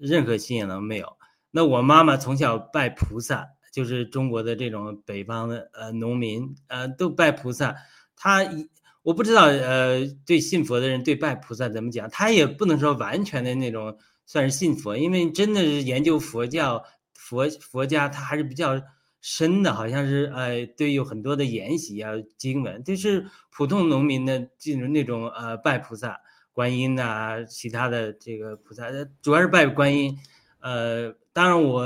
[0.00, 1.18] 任何信仰都没有。
[1.50, 7.74] 那我妈妈从小拜菩萨，就是中国的这种北方的呃农民呃都拜菩萨，
[8.14, 8.68] 他一。
[9.04, 12.08] 我不知道，呃，对信佛的人对拜菩萨怎么讲？
[12.08, 16.80] 他也不能说完全的那种算是信佛，因为真的是研究佛教、
[17.12, 18.80] 佛佛家，他还是比较
[19.20, 22.84] 深的，好像是呃，对有很多的研习啊、经文。
[22.84, 26.20] 就是普通农民的进入那种呃拜菩萨、
[26.52, 28.84] 观音呐，其他的这个菩萨，
[29.20, 30.16] 主要是拜观音。
[30.60, 31.84] 呃，当然我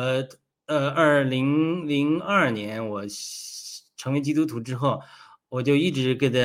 [0.67, 3.03] 呃，二零零二年我
[3.97, 5.01] 成为基督徒之后。
[5.49, 6.39] 我就一直给他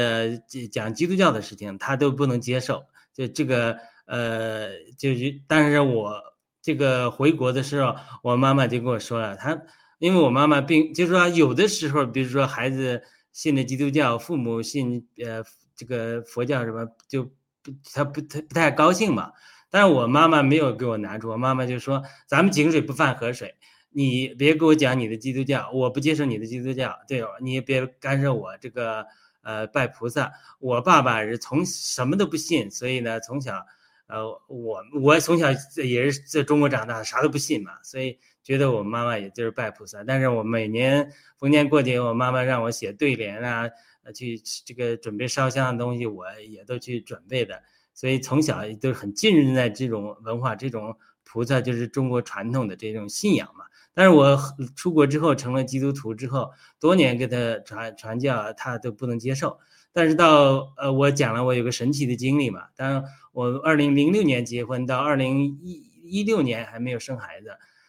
[0.72, 2.86] 讲基督教的事情，他都不能接受。
[3.12, 6.22] 就这个，呃，就是，但是我
[6.62, 9.60] 这个回国的时候，我妈妈就跟我说了，她
[9.98, 13.02] 因为我妈妈并就是说有的时候，比如说孩子
[13.34, 15.44] 信的基督教，父母信呃
[15.76, 17.24] 这个佛教什么，就
[17.64, 19.32] 不他不他不太高兴嘛。
[19.72, 23.56] 但是我妈妈没有给我难处，我妈妈就说咱们井水不犯河水。
[23.94, 26.98] 你别给我讲你的基督教，我不接受你的基督教。
[27.08, 29.06] 对，你也别干涉我这个
[29.42, 30.32] 呃拜菩萨。
[30.60, 33.66] 我爸爸是从什么都不信，所以呢，从小，
[34.08, 35.50] 呃，我我从小
[35.84, 40.04] 也是在中国长大，啥都不信嘛，所以觉得我妈妈也就是拜菩萨。
[40.04, 43.70] 但是我每年逢年过节，我妈妈让我写对联啊，
[44.16, 47.62] 去这个准备烧香的东西，我也都去准备的。
[47.94, 50.96] 所以从小都是很浸润在这种文化，这种
[51.32, 53.64] 菩萨就是中国传统的这种信仰嘛。
[53.94, 54.38] 但是我
[54.76, 59.58] 出国之后成了基督徒之后，多年给他传传教，他都不能接受。
[59.94, 62.64] 但是到呃，我讲了我有个神奇的经历嘛。
[62.76, 67.48] 当我二零零六年结婚，到二零一一六年还没有生孩子，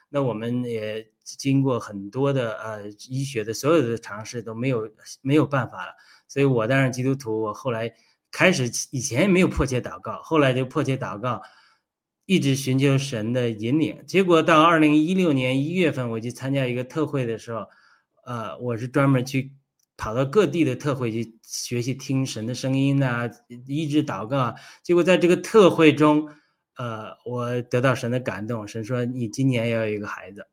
[0.09, 5.93] 那我们也经过很多的呃医学的所有的尝试都没有没有办法了。
[6.27, 7.93] 所以我当然基督徒，我后来
[8.33, 11.41] 开始以前也没有迫切祷告，后来就迫切祷告。
[12.27, 17.67] 一直寻求神的引领，结果到二零一六年一月份，我去参加一个特会的时候，
[18.25, 19.53] 呃，我是专门去
[19.97, 23.29] 跑到各地的特会去学习听神的声音呐，
[23.67, 24.55] 一直祷告。
[24.83, 26.29] 结果在这个特会中，
[26.77, 30.47] 呃，我得到神的感动，神说你今年要有一个孩子。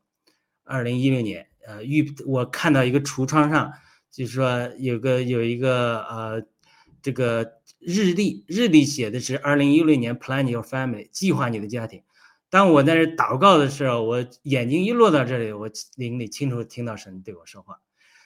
[0.64, 3.72] 二零一六年，呃，预我看到一个橱窗上，
[4.10, 6.42] 就是说有个有一个呃，
[7.02, 7.58] 这个。
[7.82, 12.02] 日历日历写的是二零一六年 Plan your family 计划你的家庭。
[12.50, 17.80] 当我在这祷告的时候，我眼睛一落到这里，我灵里清楚听到神对我说话。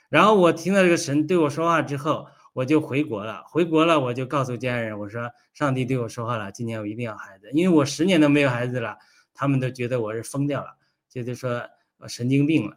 [0.08, 3.44] 然后我听到这个神对我说话之后，我就回国了。
[3.46, 8.98] 回国了，我就告诉家人，我说上帝对我说话了，今年我一定要孩子，因为我十年都没有孩子了，
[9.34, 10.76] 他们都觉得我是疯掉了，
[11.08, 11.62] 觉得说
[11.98, 12.76] 我神经病了。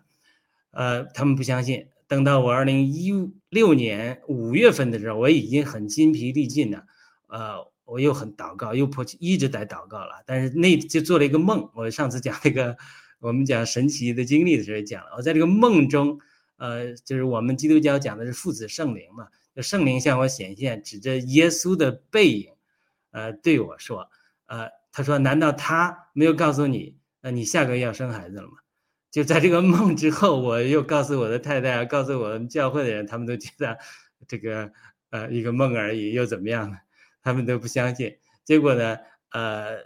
[0.69, 1.87] 呃，他们不相信。
[2.07, 3.11] 等到我二零一
[3.49, 6.85] 六年五月份的时候，我已经很筋疲力尽了，
[7.27, 10.23] 呃，我又很祷告，又迫切一直在祷告了。
[10.25, 12.77] 但是那就做了一个梦，我上次讲那个
[13.19, 16.19] 我们讲神奇的经历的时候讲了，我在这个梦中，
[16.57, 22.53] 呃，就是我们基督教讲的是父子圣灵嘛，就圣灵向我显现，指着耶稣的背影，
[23.11, 24.09] 呃，对我说，
[24.45, 28.59] 呃，他说，难道他没有告诉你，呃，你下个月要生孩子了吗？
[29.17, 33.75] 就在这个梦之后，我又告诉我的太太，告诉我们教会的人，他们都觉得
[34.27, 34.71] 这个
[35.09, 36.77] 呃一个梦而已，又怎么样呢？
[37.23, 38.15] 他们都不相信。
[38.43, 38.95] 结果呢，
[39.31, 39.77] 呃，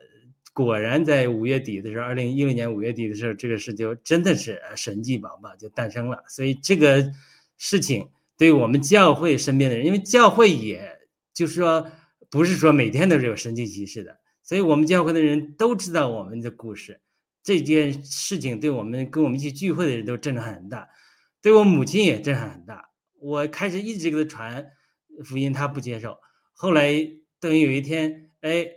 [0.51, 6.21] 果然在五月底的时候，二零一六年五月底的时候，这个事就真的是神迹宝宝就诞生了。
[6.27, 7.09] 所以这个
[7.57, 8.05] 事情
[8.37, 10.93] 对我们教会身边的人，因为教会也
[11.33, 11.89] 就是说
[12.29, 16.99] 不是说每天都是有神迹奇事的，所以我们教会的人都知道我们的故事。
[17.43, 20.87] 这件事情对我们跟我们一起聚会的人都震撼很大，
[21.41, 22.89] 对我母亲也震撼很大。
[23.19, 24.65] 我开始一直给他传
[25.23, 26.17] 福音，他不接受。
[26.53, 26.91] 后来
[27.39, 28.67] 等于有一天，哎，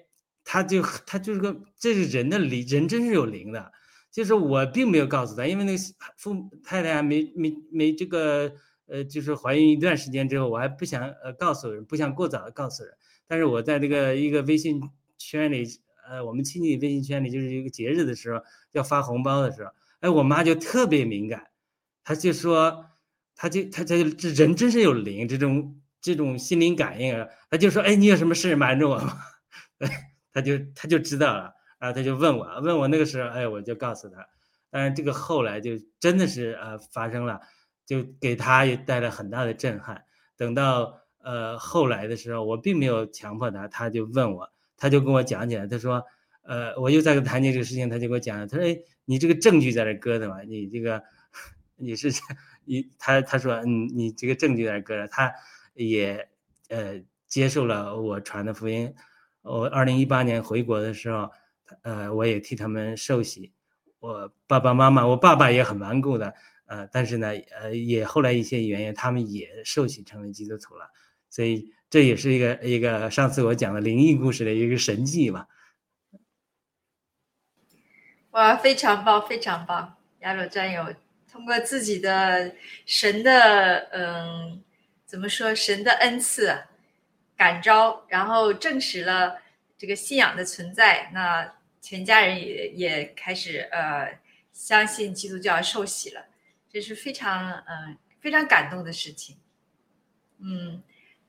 [0.44, 3.72] 他就他就是个这是人的灵，人真是有灵的。
[4.10, 5.78] 就是我并没有告诉他，因为那个
[6.16, 8.52] 父太太还没没没这个
[8.86, 12.94] 呃，就是怀孕一段时间之后，我还不想呃告诉人，不想过早的告诉人。
[13.26, 14.80] 但是我在这个一个微信
[15.18, 15.64] 圈里，
[16.08, 18.42] 呃，我们亲戚微信圈里，就是一个节日的时候
[18.72, 21.48] 要发红包的时候，哎，我妈就特别敏感，
[22.04, 22.86] 她就说，
[23.34, 29.18] 她就她她这人真是有灵，这种这种心灵感应啊，她就说，哎，你有什么事瞒着我吗？
[30.32, 34.26] 她就她就知道了，然后她就问我，问我那个时候，哎，我就告诉她，
[34.70, 37.40] 但是这个后来就真的是呃发生了，
[37.86, 40.04] 就给她也带来很大的震撼。
[40.36, 41.00] 等到。
[41.26, 44.52] 呃，后来的时候，我并没有强迫他，他就问我，
[44.84, 46.04] 他就跟我讲起来，他说，
[46.42, 51.02] 呃，我又在跟谈起这个事情，他就给我讲，他说，哎，你这个证据在这搁着嘛，你这个，
[51.76, 52.12] 你是，
[52.66, 55.32] 你他他说，嗯，你这个证据在这搁着，他
[55.72, 56.28] 也，
[56.68, 58.94] 呃，接受了我传的福音，
[59.40, 61.30] 我二零一八年回国的时候，
[61.80, 63.54] 呃，我也替他们受洗，
[64.00, 66.34] 我爸爸妈妈，我爸爸也很顽固的，
[66.66, 67.28] 呃，但是呢，
[67.58, 70.90] 呃，也后来一些原因，他们也受洗成为基督徒了。
[71.30, 75.46] 所以这也是一个一个上次我讲的灵异故事的一个神迹吧。
[78.30, 79.96] 哇，非常棒，非常棒！
[80.18, 80.92] 亚鲁战友
[81.30, 82.52] 通过自己的
[82.84, 84.60] 神的嗯，
[85.06, 86.64] 怎么说神的恩赐
[87.36, 89.40] 感召，然后证实了
[89.78, 91.48] 这个信仰的存在，那
[91.80, 94.18] 全家人也也开始呃
[94.52, 96.26] 相信基督教受洗了，
[96.68, 99.36] 这是非常嗯非常感动的事情，
[100.40, 100.82] 嗯。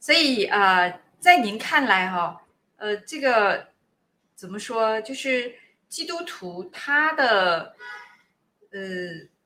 [0.05, 2.39] 所以啊，在您看来哈，
[2.77, 3.69] 呃，这个
[4.35, 5.01] 怎么说？
[5.01, 5.55] 就是
[5.89, 7.75] 基督徒他的
[8.71, 8.79] 呃，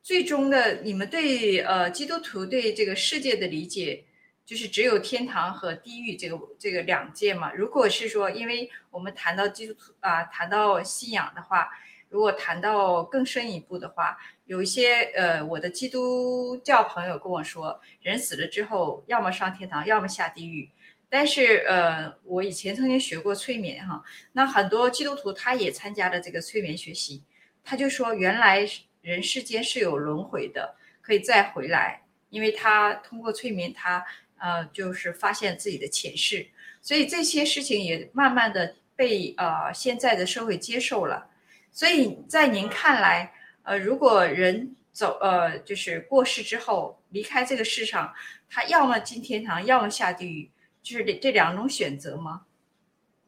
[0.04, 4.04] 最终的你们对呃基督徒对这个世界的理解，
[4.46, 7.54] 就是只有天堂和地狱这个这个两界嘛？
[7.54, 11.70] 如果是说，因为我们谈到基督徒啊，谈到信仰的话，
[12.10, 20.70] 如果谈到更深一步的话，有一些呃，我的基督教朋友跟我说，人死了之后，要么上天堂，要么下地狱。
[21.08, 24.04] 但是呃，我以前曾经学过催眠哈，
[24.34, 27.24] 那很多基督徒他也参加了这个催眠学习，
[27.64, 28.68] 他就说原来
[29.02, 34.06] 人世间是有轮回的，可以再回来，因为他通过催眠，他
[34.38, 36.48] 呃就是发现自己的前世，
[36.82, 41.28] 所以这些事情也慢慢的被呃现在的社会接受了。
[41.72, 43.34] 所以在您看来。
[43.64, 48.12] 呃，如果人走呃，就是过世之后离开这个世上，
[48.50, 50.50] 他要么进天堂，要么下地狱，
[50.82, 52.46] 就是这这两种选择吗？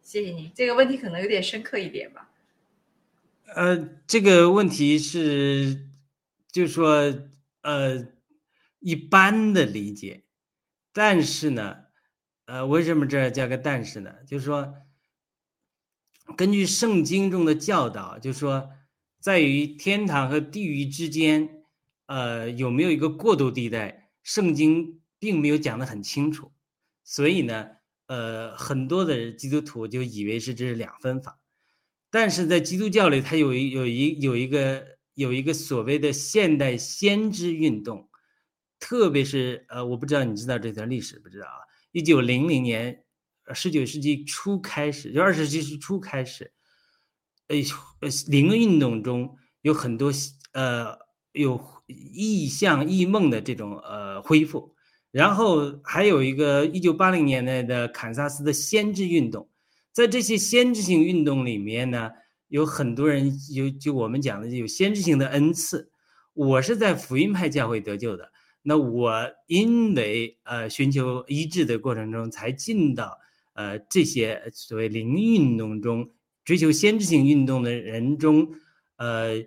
[0.01, 2.31] 谢谢你，这个问题可能有点深刻一点吧。
[3.53, 3.77] 呃，
[4.07, 5.85] 这个问题是，
[6.51, 7.13] 就是说，
[7.61, 8.07] 呃，
[8.79, 10.23] 一般的理解，
[10.91, 11.77] 但是呢，
[12.45, 14.11] 呃，为什么这加个但是呢？
[14.25, 14.73] 就是说，
[16.35, 18.69] 根据圣经中的教导，就说。
[19.21, 21.47] 在于天堂和地狱之间，
[22.07, 24.09] 呃，有没有一个过渡地带？
[24.23, 26.51] 圣经并没有讲得很清楚，
[27.03, 27.67] 所以呢，
[28.07, 31.39] 呃，很多的基督徒就以为是这是两分法。
[32.09, 38.09] 但是在基督教里，它有一有一有一个有一个所谓的现代先知运动，
[38.79, 41.61] 特别是呃，我不知道你知道这段历史不知道啊？
[41.91, 43.00] 一九零零年，
[43.53, 46.51] 十九世纪初开始，就二十世纪初开始。
[47.47, 47.57] 呃
[47.99, 50.09] 呃，灵运动中有很多
[50.53, 50.97] 呃
[51.33, 54.73] 有意象异梦的这种呃恢复，
[55.11, 59.49] 然后还有一个一九八零年代的堪萨斯的先知运动，
[59.91, 62.09] 在这些先知性运动里面呢，
[62.47, 65.91] 有很多人有就我们讲的有先知性的恩赐。
[66.33, 68.31] 我是在福音派教会得救的，
[68.61, 73.17] 那我因为呃寻求医治的过程中才进到
[73.53, 76.09] 呃这些所谓灵运动中。
[76.43, 78.51] 追求先知性运动的人中，
[78.95, 79.45] 呃，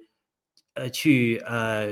[0.75, 1.89] 呃，去呃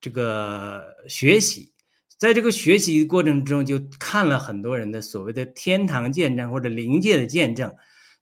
[0.00, 1.72] 这个学习，
[2.18, 7.72] 在这个学习过程中，就看了很多人的所谓的天堂见证或者灵界的见证，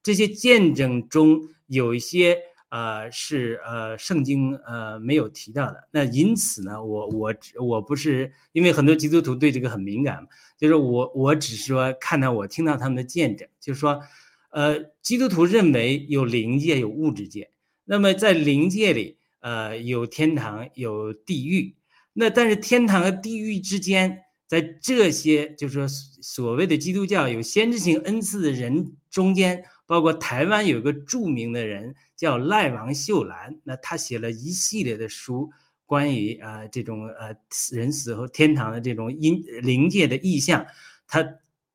[0.02, 5.88] 这些见证中有一些呃是呃圣经呃没有提到的。
[5.90, 14.00] 那因此呢，我我我不是因为很多基督徒对这个很敏感嘛，就是我我只是说看到我听到他们的见证，就是说。
[14.50, 17.50] 呃，基督徒认为有灵界有物质界，
[17.84, 21.76] 那么在灵界里，呃，有天堂有地狱。
[22.14, 35.50] 那但是天堂和地狱之间在这些就是说所谓的基督教有先知性恩赐的人中间，包括台湾有个著名的人叫赖王秀兰，那他写了一系列的书，
[35.84, 37.34] 关于呃这种呃
[37.72, 40.64] 人死后天堂的这种阴灵界的意象，
[41.08, 41.26] 他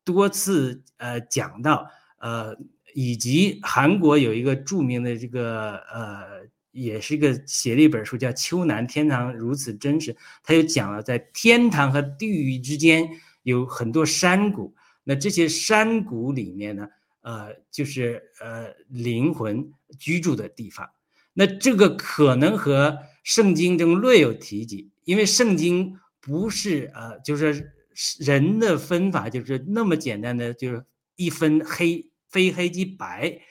[0.06, 1.86] 多次呃讲到
[2.20, 2.56] 呃，
[2.94, 6.44] 以及韩国有一个著名的这个呃。
[6.74, 10.12] 也是一个写了一本书，叫《秋南天堂如此真实》，
[10.42, 13.08] 他又讲了在天堂和地狱之间
[13.44, 16.90] 有很多山谷，那这些山谷里面呢，
[17.24, 20.90] 呃，就是呃灵魂居住的地方。
[21.34, 27.74] 那这个可能和圣经中略有提及，因为圣经不是呃，就是
[28.20, 33.42] 人的分法就是那么简单的，就是一分黑非黑即白。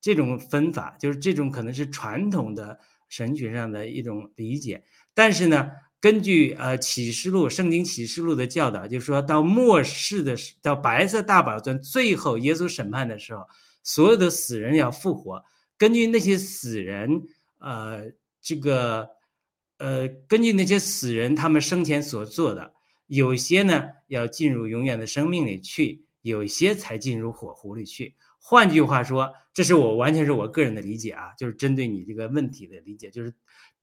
[0.00, 13.42] 这种分法就是这种可能是传统的神学上的一种理解，但是呢，根据呃启示录圣经启示录的教导，就是说到末世的时到白色大宝座最后耶稣审判的时候，
[13.82, 15.42] 所有的死人要复活。
[15.76, 17.22] 根据那些死人，
[17.58, 18.04] 呃，
[18.40, 19.08] 这个
[19.78, 22.72] 呃，根据那些死人他们生前所做的，
[23.06, 28.14] 有些呢要进入永远的生命里去，有些才进入火湖里去。
[28.40, 33.32] 换句话说，这是我完全是我个人的理解啊，就是针对你这个问题的理解，就是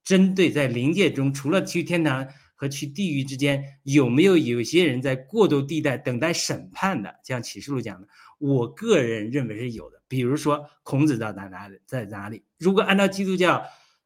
[0.05, 7.13] 针对在灵界中，除了去天堂和去地狱之间，有没有有些人在过渡地带等待审判的？
[7.23, 10.01] 像启示录讲的，我个人认为是有的。
[10.07, 12.43] 比如说孔子到哪哪里在哪里？
[12.59, 13.61] 如果按照基督教，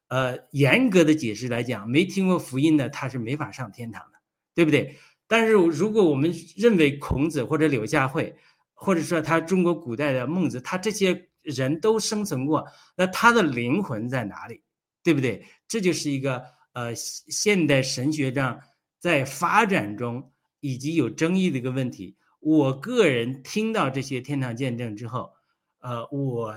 [0.08, 4.18] 呃，严格的解释来讲，没听过福音的他是没法上天堂的，
[4.54, 4.96] 对不对？
[5.28, 8.34] 但是如果我们认为孔子或者柳下惠，
[8.72, 14.62] 或者说他中国古代的孟子，他这些人都生存过，那他的灵魂在哪里？
[15.10, 15.44] 对不对？
[15.66, 16.40] 这就是一个
[16.72, 18.60] 呃现代神学上
[19.00, 22.16] 在发展中以及有争议的一个问题。
[22.38, 25.32] 我个人听到这些天堂见证之后，
[25.80, 26.54] 呃，我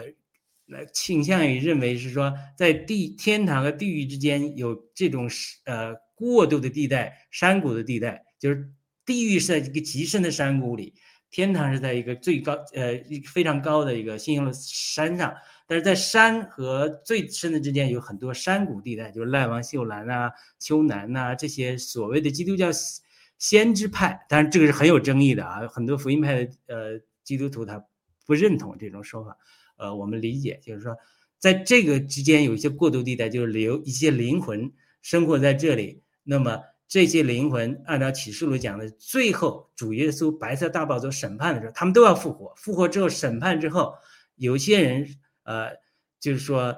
[0.68, 5.28] 来倾向于认为是说，在地天堂和地狱之间有这种
[5.66, 8.72] 呃过渡的地带，山谷的地带，就是
[9.04, 10.94] 地狱是在一个极深的山谷里。
[11.32, 15.34] 天堂是在一个最高，呃，一非常高的一个星星的山上，
[15.66, 22.70] 但是在山和最深的之间有很多山谷地带，就是赖王秀兰呐、丘南呐这些所谓的基督教
[23.38, 27.84] 先知派，当然这个是很有争议的啊，很多福音派的呃基督徒他
[28.26, 29.38] 不认同这种说法，
[29.78, 30.96] 呃，我们理解就是说，
[31.40, 36.62] 在这个之间有一些过渡地带，就是留一些灵魂生活在这里，那么。
[36.86, 42.54] 这些灵魂按照启示录讲的，最后主耶稣白色大宝座审判的时候，他们都要复活。
[42.56, 43.96] 复活之后审判之后，
[44.36, 45.08] 有些人
[45.44, 45.70] 呃，
[46.20, 46.76] 就是说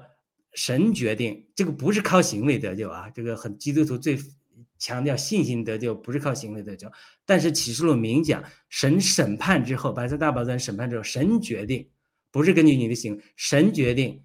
[0.54, 4.18] 神决定这个不是靠行为得救啊，这个很基督徒最
[4.78, 6.92] 强调信心得救，不是靠行为得救。
[7.26, 11.90] 但是启示录明讲，神审判之后，白色大宝座审判之后，神决定
[12.32, 14.24] 不是根据你的行，神决定，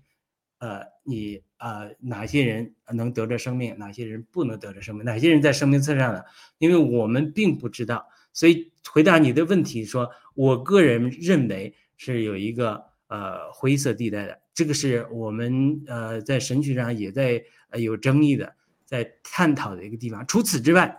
[0.58, 1.42] 呃，你。
[1.60, 6.24] 啊，哪些人能得着生命，哪些人不能得着生命，哪些人在生命册上的？
[6.56, 18.54] 因为我们并不知道，所以回答你的问题，说我个人认为是有一个呃灰色地带的，这个是我们呃在神学上也在呃有争议的，
[18.86, 20.26] 在探讨的一个地方。
[20.26, 20.96] 除此之外，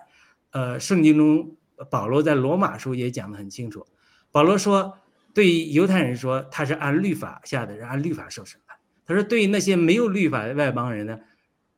[0.52, 1.56] 呃，圣经中
[1.90, 3.88] 保罗在罗马书也讲得很清楚，
[4.32, 5.00] 保罗说，
[5.34, 8.60] 对于犹太人说，他是按律法下的人，按律法受审。
[9.04, 11.20] 他说：“对于那些没有律法的外邦人呢，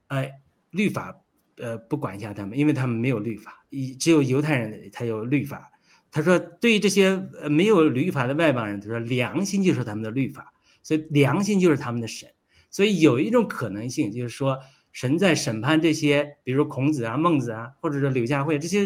[0.07, 1.15] 哎，律法
[1.57, 5.71] 呃不管辖他们，因为他们没有律法，以只有犹太人才有律法。”
[6.13, 10.53] 他说：“对于这些呃没有律法的外邦人，他说良心就是他们的律法，
[10.83, 12.29] 所以良心就是他们的神。
[12.69, 14.59] 所以有一种可能性，就是说
[14.91, 18.85] 神在审判这些，比如说孔子啊、孟子啊，或者说柳下惠这些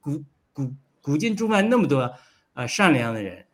[0.00, 0.22] 古
[0.52, 0.72] 古
[1.02, 2.14] 古今中外那么多
[2.54, 3.44] 呃善良的人，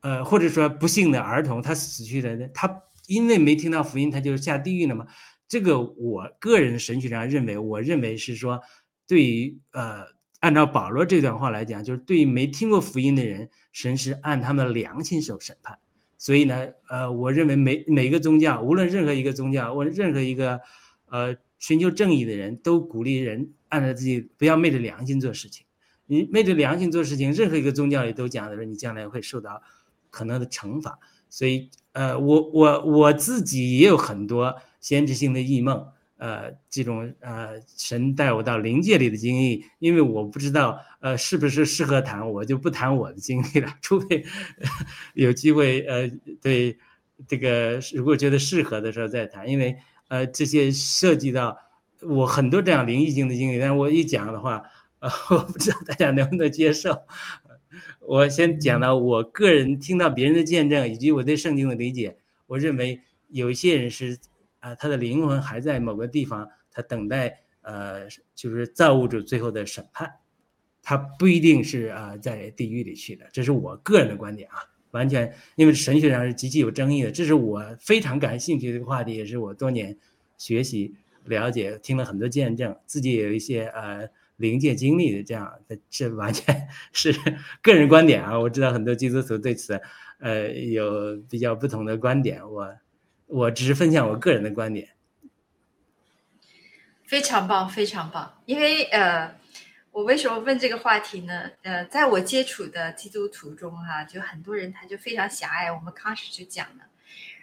[0.00, 5.04] 呃或者说不幸的儿童，他死去的他。”因为没听到福音，他就下地狱了吗？
[5.48, 8.62] 这个我个人神学上认为，我认为是说，
[9.08, 10.04] 对于呃，
[10.42, 15.78] 按照保罗这段话来讲，就是对于没听过福音的人，神是按他们的良心受审判。
[16.18, 20.60] 所以呢，呃，我认为每每个宗教，无论任何一个宗教，或任何一个
[21.08, 25.64] 呃寻求正义的人都鼓励人按照自己不要昧着良心做事情。
[26.06, 29.62] 你昧着良心做事情，任何一个宗教里都讲的是你将来会受到
[30.10, 30.98] 可能的惩罚。
[31.28, 31.70] 所以。
[31.94, 35.88] 呃，我我我自己也有很多先知性的异梦，
[36.22, 44.24] 呃，这种呃神带我到灵界里的经历，因为我不知道呃是不是适合谈，我就不谈我的经历了， 除非
[45.14, 46.08] 有机会呃
[46.40, 46.78] 对
[47.26, 51.58] 这个如果觉得适合的时候再谈，因为呃这些涉及到
[52.02, 54.62] 我很多这样灵异性的经历，但是我一讲的话，
[55.00, 57.02] 呃， 我不知道大家能不能接受。
[57.98, 62.16] 我先讲到我个人听到别人的见证以及我对圣经的理解，
[62.46, 64.16] 我认为有一些人是
[64.62, 70.10] 啊，他的灵魂还在某个地方，他等待呃，就是造物主最后的审判，
[70.82, 74.56] 他不一定是啊在地狱里去的，这是我个人的观点啊，
[74.92, 79.94] 完全因为神学上是极其有争议的，这是我非常感兴趣的一个话题，也是我多年
[80.38, 80.94] 学习
[81.26, 84.08] 了解，听了很多见证，自己也有一些呃。
[84.38, 85.52] 灵界经历的这样，
[85.88, 87.14] 这完全 是
[87.62, 88.36] 个人观点啊！
[88.36, 89.80] 我知道很多基督徒对此，
[90.18, 92.42] 呃，有比较不同的观点。
[92.50, 92.66] 我
[93.32, 94.90] 我只是分享我个人的观点。
[97.04, 98.38] 非常棒，非常棒！
[98.44, 99.34] 因为呃，
[99.90, 101.50] 我为什么问这个话题呢？
[101.62, 105.72] 呃，在我接触的基督徒中哈，就很多人他就非常狭隘。
[105.72, 106.84] 我们开始就讲了，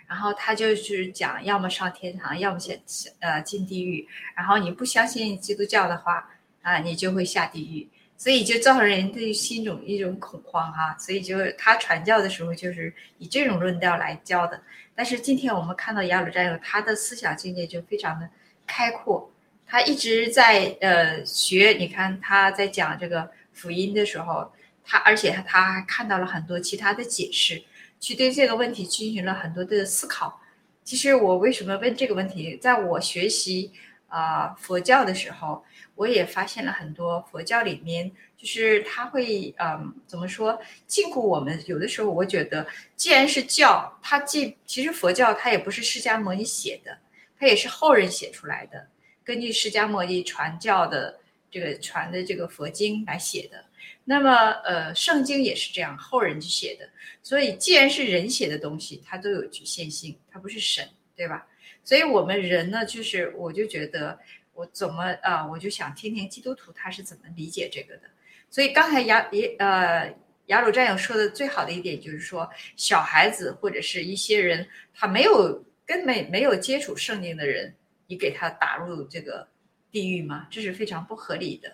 [0.07, 2.81] 然后他就是讲，要么上天堂，要么先
[3.19, 4.07] 呃进地狱。
[4.35, 6.29] 然后你不相信基督教的话。
[6.61, 7.87] 啊，你就会下地狱，
[8.19, 14.61] 所以就造成人的心中一种恐慌哈，所以就他传教的时候就是以这种论调来教的。
[14.93, 18.29] 但是今天我们看到雅鲁战友，他的思想境界就非常的
[18.67, 19.31] 开阔，
[19.65, 24.51] 他一直在呃学，你看他在讲这个福音的时候，
[24.83, 27.63] 他而且他还看到了很多其他的解释，
[28.01, 30.41] 去对这个问题进行了很多的思考。
[30.83, 33.71] 其实我为什么问这个问题，在我学习
[34.09, 35.63] 啊佛教的时候。
[35.95, 40.57] 我也发现了很多佛教里面，就是他会，嗯，怎么说
[40.87, 41.61] 禁锢我们？
[41.67, 46.97] 有的时候我觉得，既然是教，它既其实佛教它也不是释迦牟尼写的，
[47.37, 48.87] 它也是后人写出来的，
[49.25, 51.19] 根据释迦牟尼传教的
[51.51, 53.65] 这个传的这个佛经来写的。
[54.05, 54.31] 那么，
[54.63, 56.89] 呃，圣经也是这样，后人去写的。
[57.21, 61.45] 所以，既然是人写的东西，它都有局限性，它不是神，对吧？
[61.89, 64.19] 所以我们人呢，就是我就觉得。
[64.53, 65.47] 我怎么啊？
[65.47, 68.03] 我就想听听基督徒他是怎么理解这个的。
[68.49, 70.13] 所以刚才雅也呃
[70.47, 77.73] 雅鲁战友说的最好的一点就是说，小孩子或者是一些人，他没有根本没有接触圣经的人，
[78.07, 79.47] 你给他打入这个
[79.91, 80.45] 地狱吗？
[80.51, 81.71] 这是非常不合理的。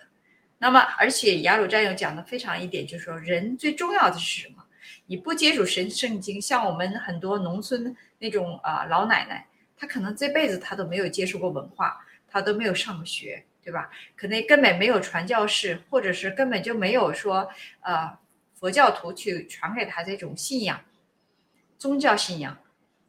[0.58, 4.64] 那么，而且雅鲁战友讲的非常一点就是说，人最重要的是什么？
[5.06, 12.00] 你不接触神圣经，像我们很多农村那种啊老奶奶，他可能这辈子他都没有接触过文化。
[12.28, 13.88] 他都没有上过学，对吧？
[14.14, 17.48] 可能根本没有传教士，或者是根本就没有说，
[17.80, 18.18] 呃，
[18.52, 20.78] 佛教徒去传给他这种信仰，
[21.78, 22.58] 宗教信仰。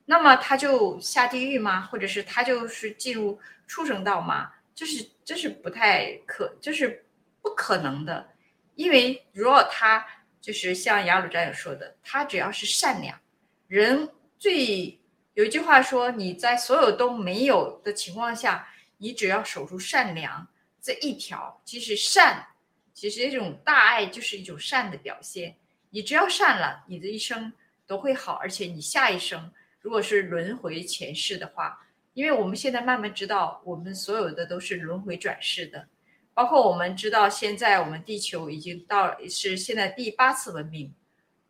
[0.06, 1.82] 那么他就下地狱吗？
[1.82, 4.54] 或者是他就是进入畜生道吗？
[4.74, 7.04] 这是这是不太可，这是
[7.42, 8.30] 不可能的。
[8.76, 10.06] 因为如果他
[10.40, 13.20] 就是像雅鲁战友说的，他只要是善良，
[13.68, 14.08] 人
[14.38, 14.98] 最
[15.38, 18.68] 有一句话说，你在所有都没有的情况下。
[19.00, 20.48] 你只要守住善良
[20.82, 22.48] 这一条，其实善，
[22.96, 25.56] 其实这种大爱就是一种善的表现。
[25.92, 27.54] 你只要善了，你的一生
[27.86, 31.86] 都会好，而且你下一生如果是轮回前世的话，
[32.16, 35.88] 因为我们现在慢慢知道，我们所有的都是轮回转世的，
[36.34, 40.92] 包括我们知道现在我们地球已经到是现在第八次文明，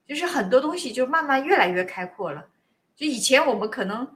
[0.05, 2.49] 就是很多东西就慢慢越来越开阔了。
[2.97, 4.13] 就以前我们可能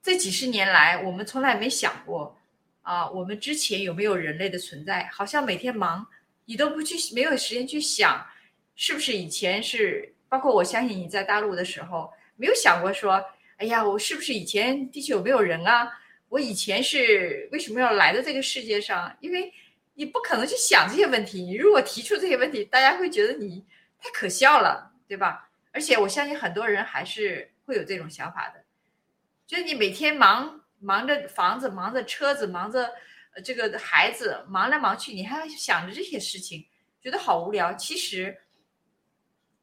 [0.00, 2.38] 这几十年来，我们从来没想过。
[2.82, 5.08] 啊，我们之前有没有人类的存在？
[5.12, 6.06] 好像每天忙，
[6.44, 8.24] 你都不去，没有时间去想，
[8.76, 10.14] 是不是以前是？
[10.28, 13.20] 包括我相信你在大陆的时候，没有想过说，
[13.56, 15.90] 哎呀，我是不是以前地球有没有人啊？
[16.28, 19.16] 我以前是为什么要来到这个世界上？
[19.20, 19.52] 因为
[19.94, 21.42] 你不可能去想这些问题。
[21.42, 23.64] 你如果提出这些问题，大家会觉得你
[24.00, 25.48] 太可笑了，对吧？
[25.72, 28.64] 而且我相信很多人还是会有这种想法的，
[29.46, 30.62] 就是你每天忙。
[30.78, 32.92] 忙着房子，忙着车子，忙着
[33.42, 36.66] 这个孩子，忙来忙去，你还要想着这些事情，
[37.00, 37.72] 觉得好无聊。
[37.72, 38.36] 其实，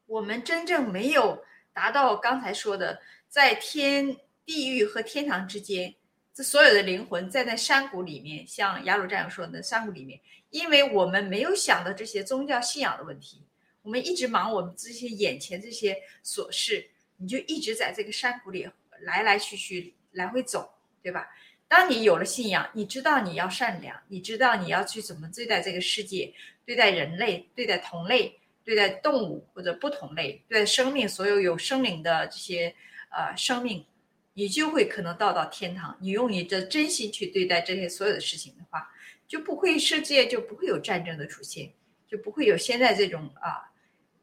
[0.06, 1.40] 我们真正没有
[1.72, 5.94] 达到刚才说的，在天地狱和天堂之间，
[6.34, 13.46] 这所有的灵魂在那山谷里面，像雅鲁战友说的山谷里面，因为我们没有想到这些宗教信仰的问题，
[13.82, 18.68] 我们一直忙我们这些眼前这些琐事，你就一直在这个山谷里
[19.00, 20.70] 来来去去，来回走。
[21.02, 21.28] 对吧？
[21.68, 26.32] 当你有了信仰，你知道你要善良，你知道你要去怎么对待这个世界，
[26.64, 32.74] 对待人类，对待同类，对待动物或者不同类，对待生命，所有有生灵的这些
[33.10, 33.84] 呃生命，
[34.32, 35.94] 你就会可能到到天堂。
[36.00, 38.90] 你用你的真心去对待这些所有的事情的话，
[39.28, 41.70] 就不会世界就不会有战争的出现，
[42.08, 43.70] 就不会有现在这种啊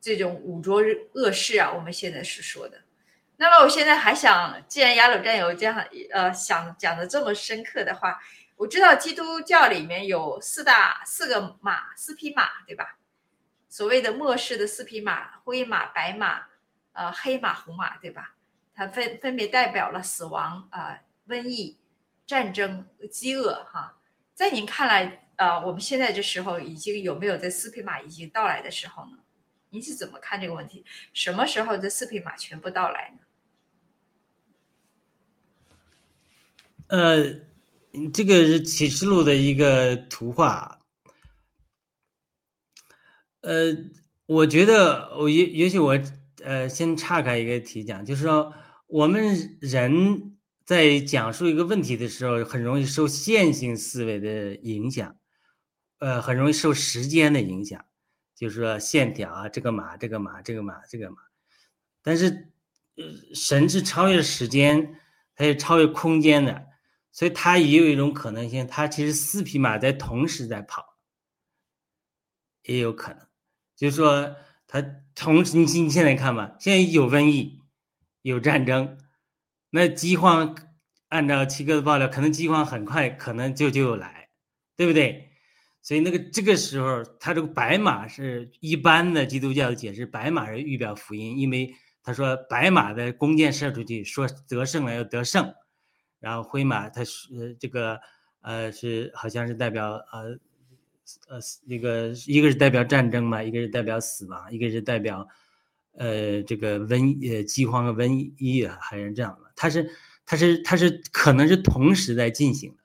[0.01, 0.81] 这种五浊
[1.13, 1.71] 恶世啊。
[1.71, 2.81] 我们现在是说的。
[3.37, 8.19] 那么我现在还想，既然雅鲁战友这样呃想讲的这么深刻的话，
[8.55, 12.97] 我知道基督教里面有四大四个马，四匹马，对吧？
[13.67, 16.41] 所谓的末世的四匹马，灰马、白马、
[16.93, 18.35] 呃黑马、红马，对吧？
[18.75, 21.79] 它分分别代表了死亡、啊瘟疫、
[22.27, 23.97] 战争、饥饿，哈。
[24.35, 29.17] 在您看来，呃，我们现在这时候已经有没有这四匹马已经到来的时候呢？
[29.71, 30.85] 您是怎么看这个问题？
[31.13, 33.19] 什么时候这四匹马全部到来呢？
[36.87, 37.39] 呃，
[38.13, 40.81] 这个是启示录的一个图画。
[43.39, 43.73] 呃，
[44.25, 45.97] 我觉得我也也许我
[46.43, 48.53] 呃先岔开一个题讲，就是说
[48.87, 55.15] 我们人在讲述一个问题的时候，很容易受线性思维的影响，
[55.99, 57.85] 呃，很容易受时间的影响，
[58.41, 61.17] 就是说线条啊，这个马，这个马，这个马，这个马。
[62.01, 62.51] 但是，
[62.95, 64.99] 呃，神是超越时间，
[65.35, 66.65] 它是超越空间的。
[67.11, 70.97] 所以它也有一种可能性，它其实四匹马在同时在跑，
[72.63, 73.27] 也有可能，
[73.75, 74.35] 就是说
[74.65, 74.81] 它
[75.13, 77.61] 同时，你你现在看吧，现在有瘟疫，
[78.23, 78.97] 有战争，
[79.69, 80.55] 那饥荒，
[81.09, 84.29] 按照七哥的爆料，可能饥荒很快可能就就来，
[84.75, 85.30] 对不对？
[85.81, 91.73] 所以那个这个时候，他这个白马是一般的基督教的解释，白马是预表福音，因为
[92.03, 95.53] 他说白马的弓箭射出去，说得胜了要得胜。
[96.19, 97.99] 然后灰马，它是这个
[98.41, 100.37] 呃是好像是代表呃
[101.27, 105.27] 呃那个一个是代表战争嘛，一个是代表死亡，一个是代表
[105.97, 109.51] 呃这个瘟呃饥荒和瘟疫啊，还是这样的。
[109.55, 109.89] 它是
[110.27, 112.80] 它是它是可能是同时在进行的，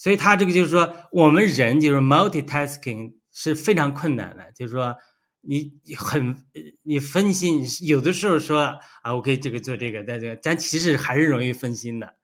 [0.00, 4.96] 所以他这个就是说我们人就是 multitasking 是非常困难的，就是说
[5.42, 6.34] 你很
[6.80, 12.14] 你分心，有的时候说啊我可以这个做这个，但这个但其实还是容易分心的。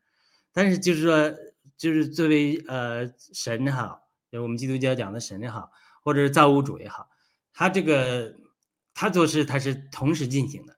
[0.54, 1.30] 但是就是说，
[1.76, 4.00] 就是作为呃神也好，
[4.32, 5.70] 就我们基督教讲的神也好，
[6.02, 7.06] 或者是造物主也好，
[7.52, 8.34] 他这个
[8.94, 10.74] 他做事他是同时进行的，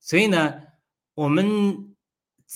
[0.00, 0.54] 所以呢，
[1.12, 1.87] 我们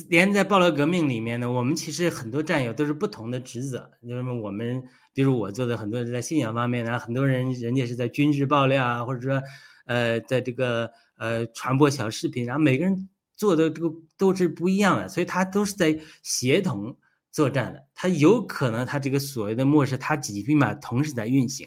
[0.08, 4.82] 连在暴乱革命里面呢，我们其实很多战友都是不同的职责，就是我们
[5.12, 9.42] 比如我做的很多在信仰方面呢，很多人人家是在军事爆料啊，或者说
[9.86, 13.08] 呃在这个呃传播小视频，然后每个人。
[13.34, 16.96] 做的这个都是不一样的，所以他都是在协同
[17.32, 17.84] 作战的。
[17.92, 21.66] 他有可能他这个所谓的末世，他几匹马同时在运行，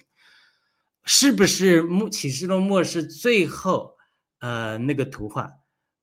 [1.03, 3.97] 是不是末启示录末世最后
[4.39, 5.51] 呃那个图画？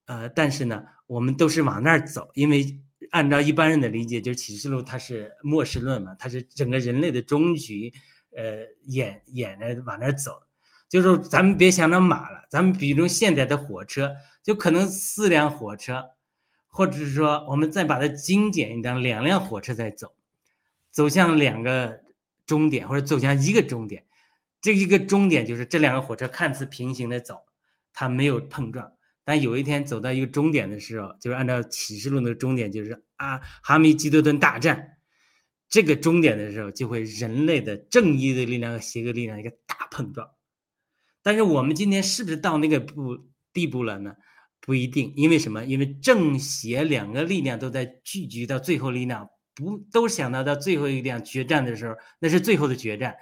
[0.05, 7.93] 呃，但是呢，我们都是往那儿走，因为按照一般人的理解，就是启示录它是末世论嘛，它是整个人类的终局，
[8.35, 10.43] 呃，演演着往那儿走。
[10.89, 14.15] 就是咱们别想着马了，咱们比如现在的火车。
[14.43, 16.05] 就可能四辆火车，
[16.67, 20.13] 或者是说，我们再把它精简一点，两辆火车在走，
[20.91, 22.01] 走向两个
[22.45, 24.05] 终点，或者走向一个终点。
[24.61, 27.43] 这一个终点就是这两个火车看似平行的走，
[27.93, 28.93] 它没有碰撞。
[29.25, 34.99] 但有一天走到一个终点的时候，就是按照启示录的终点，就是啊，哈密基多顿大战
[35.69, 40.29] 这个终点的时候，就会人类的正义的力量和邪恶力量一个大碰撞。
[41.23, 43.17] 但是我们今天是不是到那个步
[43.53, 44.15] 地步了呢？
[44.61, 45.65] 不一定，因为什么？
[45.65, 53.17] 因为正邪两个力量都在聚集到最后力量，不都想到到最后一辆决战的时候，那是最后的决战，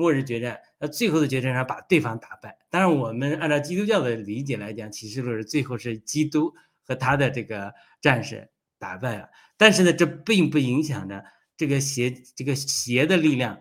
[0.00, 0.58] 末日决战。
[0.78, 2.56] 那最后的决战上把对方打败。
[2.70, 6.54] 当然，我们按照基督教的理解来讲，启示录是最后是基督
[6.86, 8.48] 和他的这个战士
[8.78, 9.28] 打败了。
[9.58, 11.22] 但是呢，这并不影响着
[11.54, 13.60] 这个邪这个邪的力量，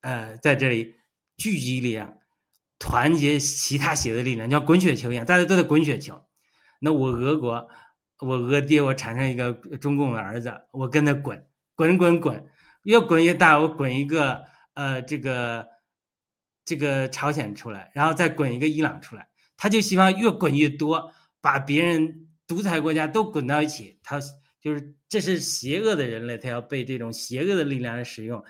[0.00, 0.96] 呃，在这里
[1.36, 2.18] 聚集力量，
[2.80, 6.20] 团结其他邪的力量，像滚雪球一样，大家都在滚雪球。
[6.80, 7.68] 那我俄国，
[8.18, 12.46] 我俄爹，我产生一个中共的儿子，我跟他滚，滚滚滚，
[12.82, 14.44] 越滚越大，我滚一个
[14.78, 15.68] 呃这个
[16.64, 24.20] 这个朝鲜出来，然后再滚一个伊朗出来，他就希望越滚越多，把别人独裁国家都滚到一起，他
[24.60, 28.40] 就是这是邪恶的人类，他要被这种邪恶的力量使用，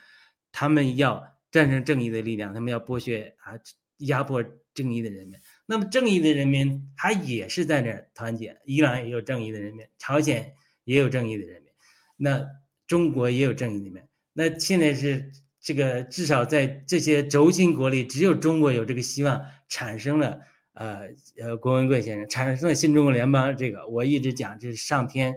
[0.52, 3.54] 他们要战胜正义的力量，他们要剥削啊
[3.98, 5.40] 压迫正义的人民。
[5.64, 8.54] 那么正义的人民，他也是在那儿团结。
[8.66, 10.52] 伊朗也有正义的人民，朝鲜
[10.84, 11.72] 也有正义的人民，
[12.16, 12.46] 那
[12.86, 14.02] 中国也有正义的人民。
[14.34, 20.40] 那现在是这个，至少在这些轴心国里，只有中国有这个希望，产生了
[20.74, 21.08] 呃
[21.40, 23.56] 呃，郭文贵先生产生了新中国联邦。
[23.56, 25.34] 这个我一直讲，这是上天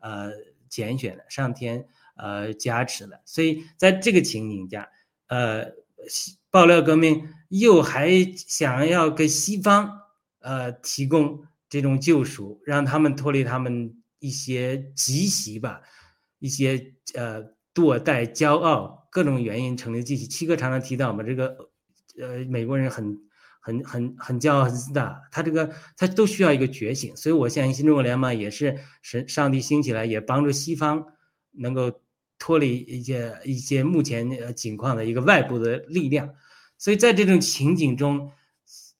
[0.00, 0.30] 呃
[0.68, 3.20] 拣选的，上天呃加持的。
[3.24, 4.88] 所以在这个情景下，
[5.28, 5.72] 呃。
[6.50, 10.02] 爆料革命又还想要给西方
[10.40, 15.80] 呃提供这种救赎，让他们脱离他们一些积习吧，
[16.40, 17.42] 一些呃
[17.74, 20.26] 堕怠、骄傲各种原因成立机器。
[20.26, 21.56] 七哥常常提到嘛，这个
[22.18, 23.18] 呃美国人很
[23.60, 27.16] 很很很骄傲、很自大，他这个他都需要一个觉醒。
[27.16, 31.04] 所以我相信新中国联盟也是神上帝兴起来，也帮助西方
[31.52, 32.00] 能够
[32.38, 36.30] 脱离一些一些目前呃情况的一个外部的力量。
[36.78, 38.30] 所以在这种情景中。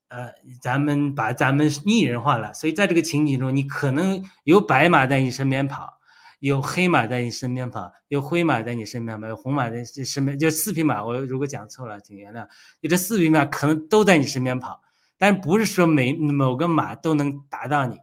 [0.08, 5.98] 呃，咱们把咱们拟人化了，所以在这个情景中，你可能有白马在你身边跑，
[6.44, 11.02] 有黑马在你身边跑，有灰马在你身边跑，有红马在你身边，就四匹马。
[11.02, 12.46] 我如果讲错了，请原谅。
[12.82, 14.78] 你这四匹马可能都在你身边跑，
[15.16, 17.96] 但不是说每某个马都能达到你。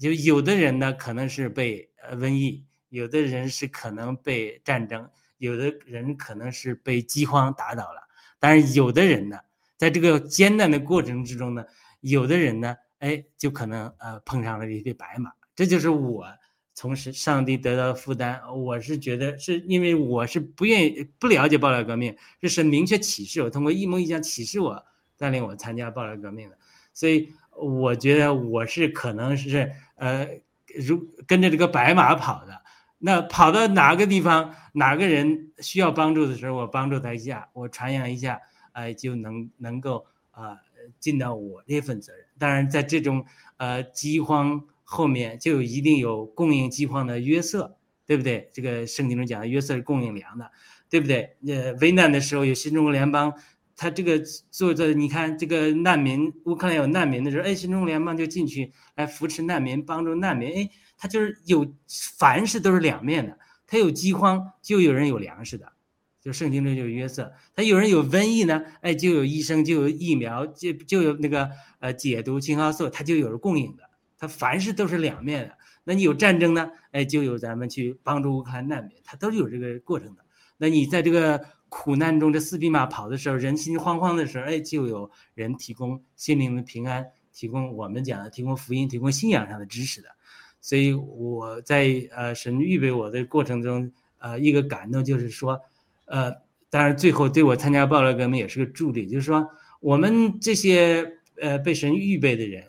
[0.00, 5.02] 就有的人呢，可能是被瘟疫；有的人是可能被战争；
[5.36, 8.00] 有的人可能是被饥荒打倒了。
[8.38, 9.38] 但是有的人呢？
[9.76, 11.62] 在这个艰难的过程之中呢，
[12.00, 15.30] 有的人呢，哎，就可能呃碰上了一匹白马。
[15.54, 16.24] 这就是我
[16.78, 18.40] 从上上帝得到的负担。
[18.54, 24.84] 我是觉得是因为我是不愿意不了解爆料革命，这是明确启示我，通过一模一样启示我，
[25.16, 26.56] 带领我参加爆料革命的。
[26.94, 30.28] 所以我觉得我是可能是呃，
[30.76, 32.62] 如跟着这个白马跑的。
[32.98, 38.40] 那跑到哪个地方，哪个人需要帮助的时候，我帮助他一下，我传扬一下。
[38.70, 40.56] 哎，就能能够啊
[41.00, 42.24] 尽到我这份责任。
[42.38, 43.24] 当然，在这种
[43.56, 47.76] 呃饥荒后面，就一定有供应饥荒的约瑟，
[48.06, 48.48] 对不对？
[48.54, 50.50] 这个圣经中讲的约瑟是供应粮的，
[50.88, 51.36] 对不对？
[51.46, 53.34] 呃，危难的时候有新中国联邦，
[53.76, 54.18] 他这个
[54.50, 61.70] 做的，你看这个难民，乌克兰有难民的时候，哎，新中国联邦就进去来扶持难民，帮助难民，哎，他就是有
[62.18, 65.70] 凡事都是两面的，他有饥荒，就有人有粮食的。
[66.20, 73.87] 就圣经中就有约瑟，他有人有瘟疫呢，哎，就有医生，就有疫苗，就就有那个呃解毒青蒿素，他就有人供应的。
[74.18, 75.56] 他凡事都是两面的。
[75.84, 80.24] 那你有战争呢，哎，就有咱们去帮助乌克兰难民，他都是有这个过程的。
[80.56, 90.08] 那你在这个苦难中，这四匹马跑的时候，人心惶惶的时候，哎，就有人提供心灵的平安，提供我们讲的提供福音，提供信仰上的知识的。
[90.60, 95.60] 所以我在呃神预备我的过程中，呃，一个感动就是说。
[96.10, 96.32] 呃，
[96.70, 99.06] 当然，最后对我参加暴乱革命也是个助力。
[99.06, 99.46] 就是说，
[99.78, 102.64] 我们这些呃被神预备的人，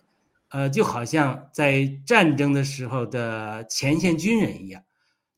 [0.50, 4.84] 呃，就好像在战争的时候的前线军人一样，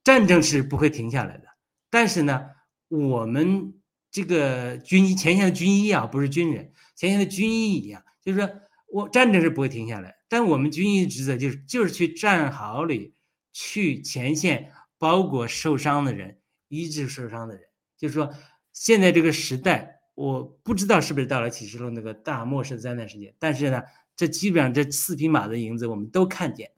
[0.04, 1.46] 战争是不会停下来的。
[1.90, 2.46] 但是呢，
[2.88, 3.74] 我们
[4.10, 8.50] 这个军医前线的军医啊，不是军人，前线的军医一样，就是说
[8.88, 13.14] 我战争是不会停下来，但我们军医职责就是就是去战壕里，
[13.54, 16.40] 去前线包裹受伤的人，
[16.70, 17.64] 医治受伤的人。
[17.98, 18.34] 就是说，
[18.74, 23.82] 现在这个时代，我不知道是不是到了启示录那个大末世灾难时间，但是呢，
[24.22, 26.70] 这基本上这四匹马的影子我们都看见，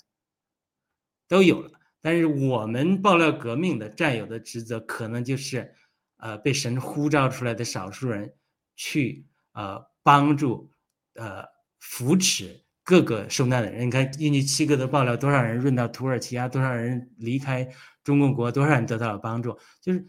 [1.28, 1.70] 都有了。
[2.00, 5.76] 但是我们爆料革命的战友的职责，可能就是，
[6.16, 8.34] 呃，被神呼召出来的少数人，
[8.78, 10.72] 去呃帮助，
[11.16, 11.44] 呃
[11.82, 13.86] 扶持各个受难的人。
[13.88, 16.48] 你看，印尼七个的爆料，多少人润到土耳其啊？
[16.48, 17.70] 多少人离开
[18.06, 18.50] 中共国？
[18.50, 19.60] 多少人得到了帮助？
[19.82, 20.08] 就是。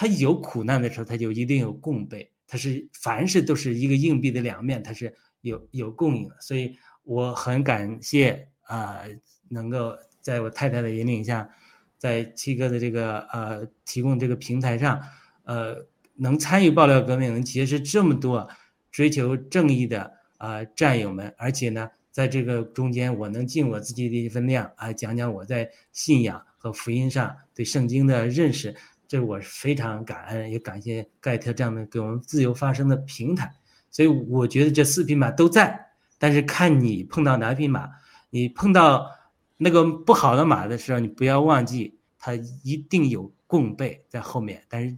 [0.00, 2.32] 他有苦难的时候，他就一定有共备。
[2.46, 6.30] 他是凡事都是一个硬币的两面，他是有有供应。
[6.40, 9.02] 所以我很感谢啊，
[9.48, 11.48] 能够在我太太的引领下，
[11.96, 15.00] 在七哥的这个呃提供这个平台上，
[15.44, 18.48] 呃，能参与爆料革命，能结识这么多
[18.90, 21.34] 追求正义的啊战友们。
[21.38, 28.74] 而且呢，在这个中间，我能尽我自己的一份量啊，讲讲我在信仰和福音上对圣经的认识。
[29.06, 33.50] 这我是非常感恩，也感谢盖特这样的给我们自由发声的平台。
[33.90, 37.88] 所以我觉得这四匹马都在，但是看你碰到哪匹马，
[38.30, 39.10] 你碰到
[39.56, 44.62] 那个不好的马的时候，你不要忘记，它一定有供备在后面。
[44.68, 44.96] 但是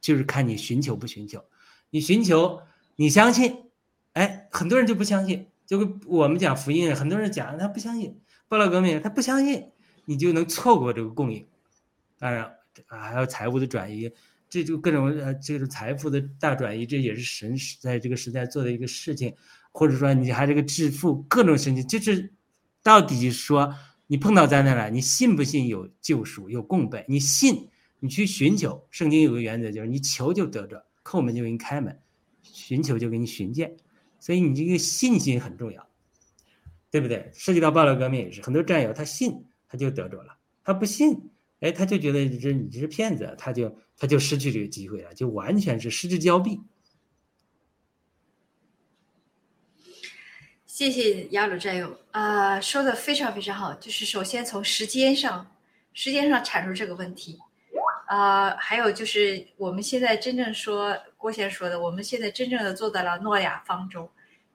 [0.00, 1.44] 就是看你寻求不寻求，
[1.90, 2.60] 你寻求，
[2.96, 3.64] 你相信，
[4.14, 5.46] 哎，很多人就不相信。
[5.66, 9.70] 就跟我们讲福音，很多人讲他不相信，报道革命他不相信，
[10.04, 11.46] 你就能错过这个供应。
[12.18, 12.50] 当然。
[12.86, 14.10] 还有财务的转移，
[14.52, 19.34] 这就各种呃，这种财富的大转移，这也是神在这个时代做的一个事情，
[19.72, 22.30] 或者说你还这个致富，各种事情，就是
[22.82, 23.74] 到底说
[24.06, 27.02] 你碰到灾难了，你信不信有救赎有供备？
[27.08, 27.66] 你信，
[27.98, 28.86] 你去寻求。
[28.90, 31.98] 圣经有个原则，就是你求就得着，叩门就给你开门，
[32.42, 33.74] 寻求就给你寻见，
[34.20, 35.88] 所以你这个信心很重要，
[36.90, 37.30] 对不对？
[37.32, 41.30] 涉及到暴乱革命也是，很多战友他信他就得着了，他不信。
[41.60, 43.72] 哎，他就觉得这你这是骗子，他就
[44.02, 46.60] 他就失去这个机会了，就完全是失之交臂。
[50.66, 53.72] 谢谢雅鲁战友啊，说的非常非常好。
[53.74, 55.54] 就是首先从时间上，
[55.92, 57.38] 时间上阐述这个问题，
[58.08, 64.10] 呃，还有就是我们现在真正说郭先生说的，我们现在真正的做到了诺亚方舟，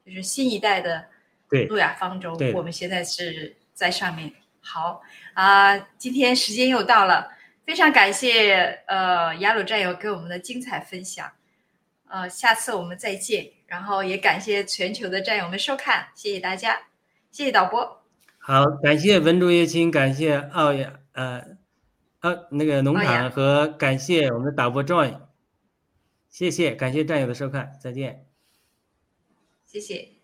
[0.05, 1.07] 就是新一代的
[1.49, 4.29] 对诺亚方舟，我们现在是在上面。
[4.59, 5.01] 好
[5.35, 7.31] 啊、今天时间又到了，
[7.67, 11.29] 非常感谢呃雅鲁战友给我们的精彩分享，
[12.07, 13.51] 呃，下次我们再见。
[13.65, 16.79] 然后也感谢全球的战友们收看，谢谢大家，
[17.29, 18.01] 谢谢导播。
[18.37, 21.43] 好，感谢文竹叶青，感谢奥雅呃
[22.21, 25.19] 呃那个农场和感谢我们的导播 Joy，
[26.29, 28.25] 谢谢，感谢战友的收看，再见。
[29.65, 30.16] 谢谢。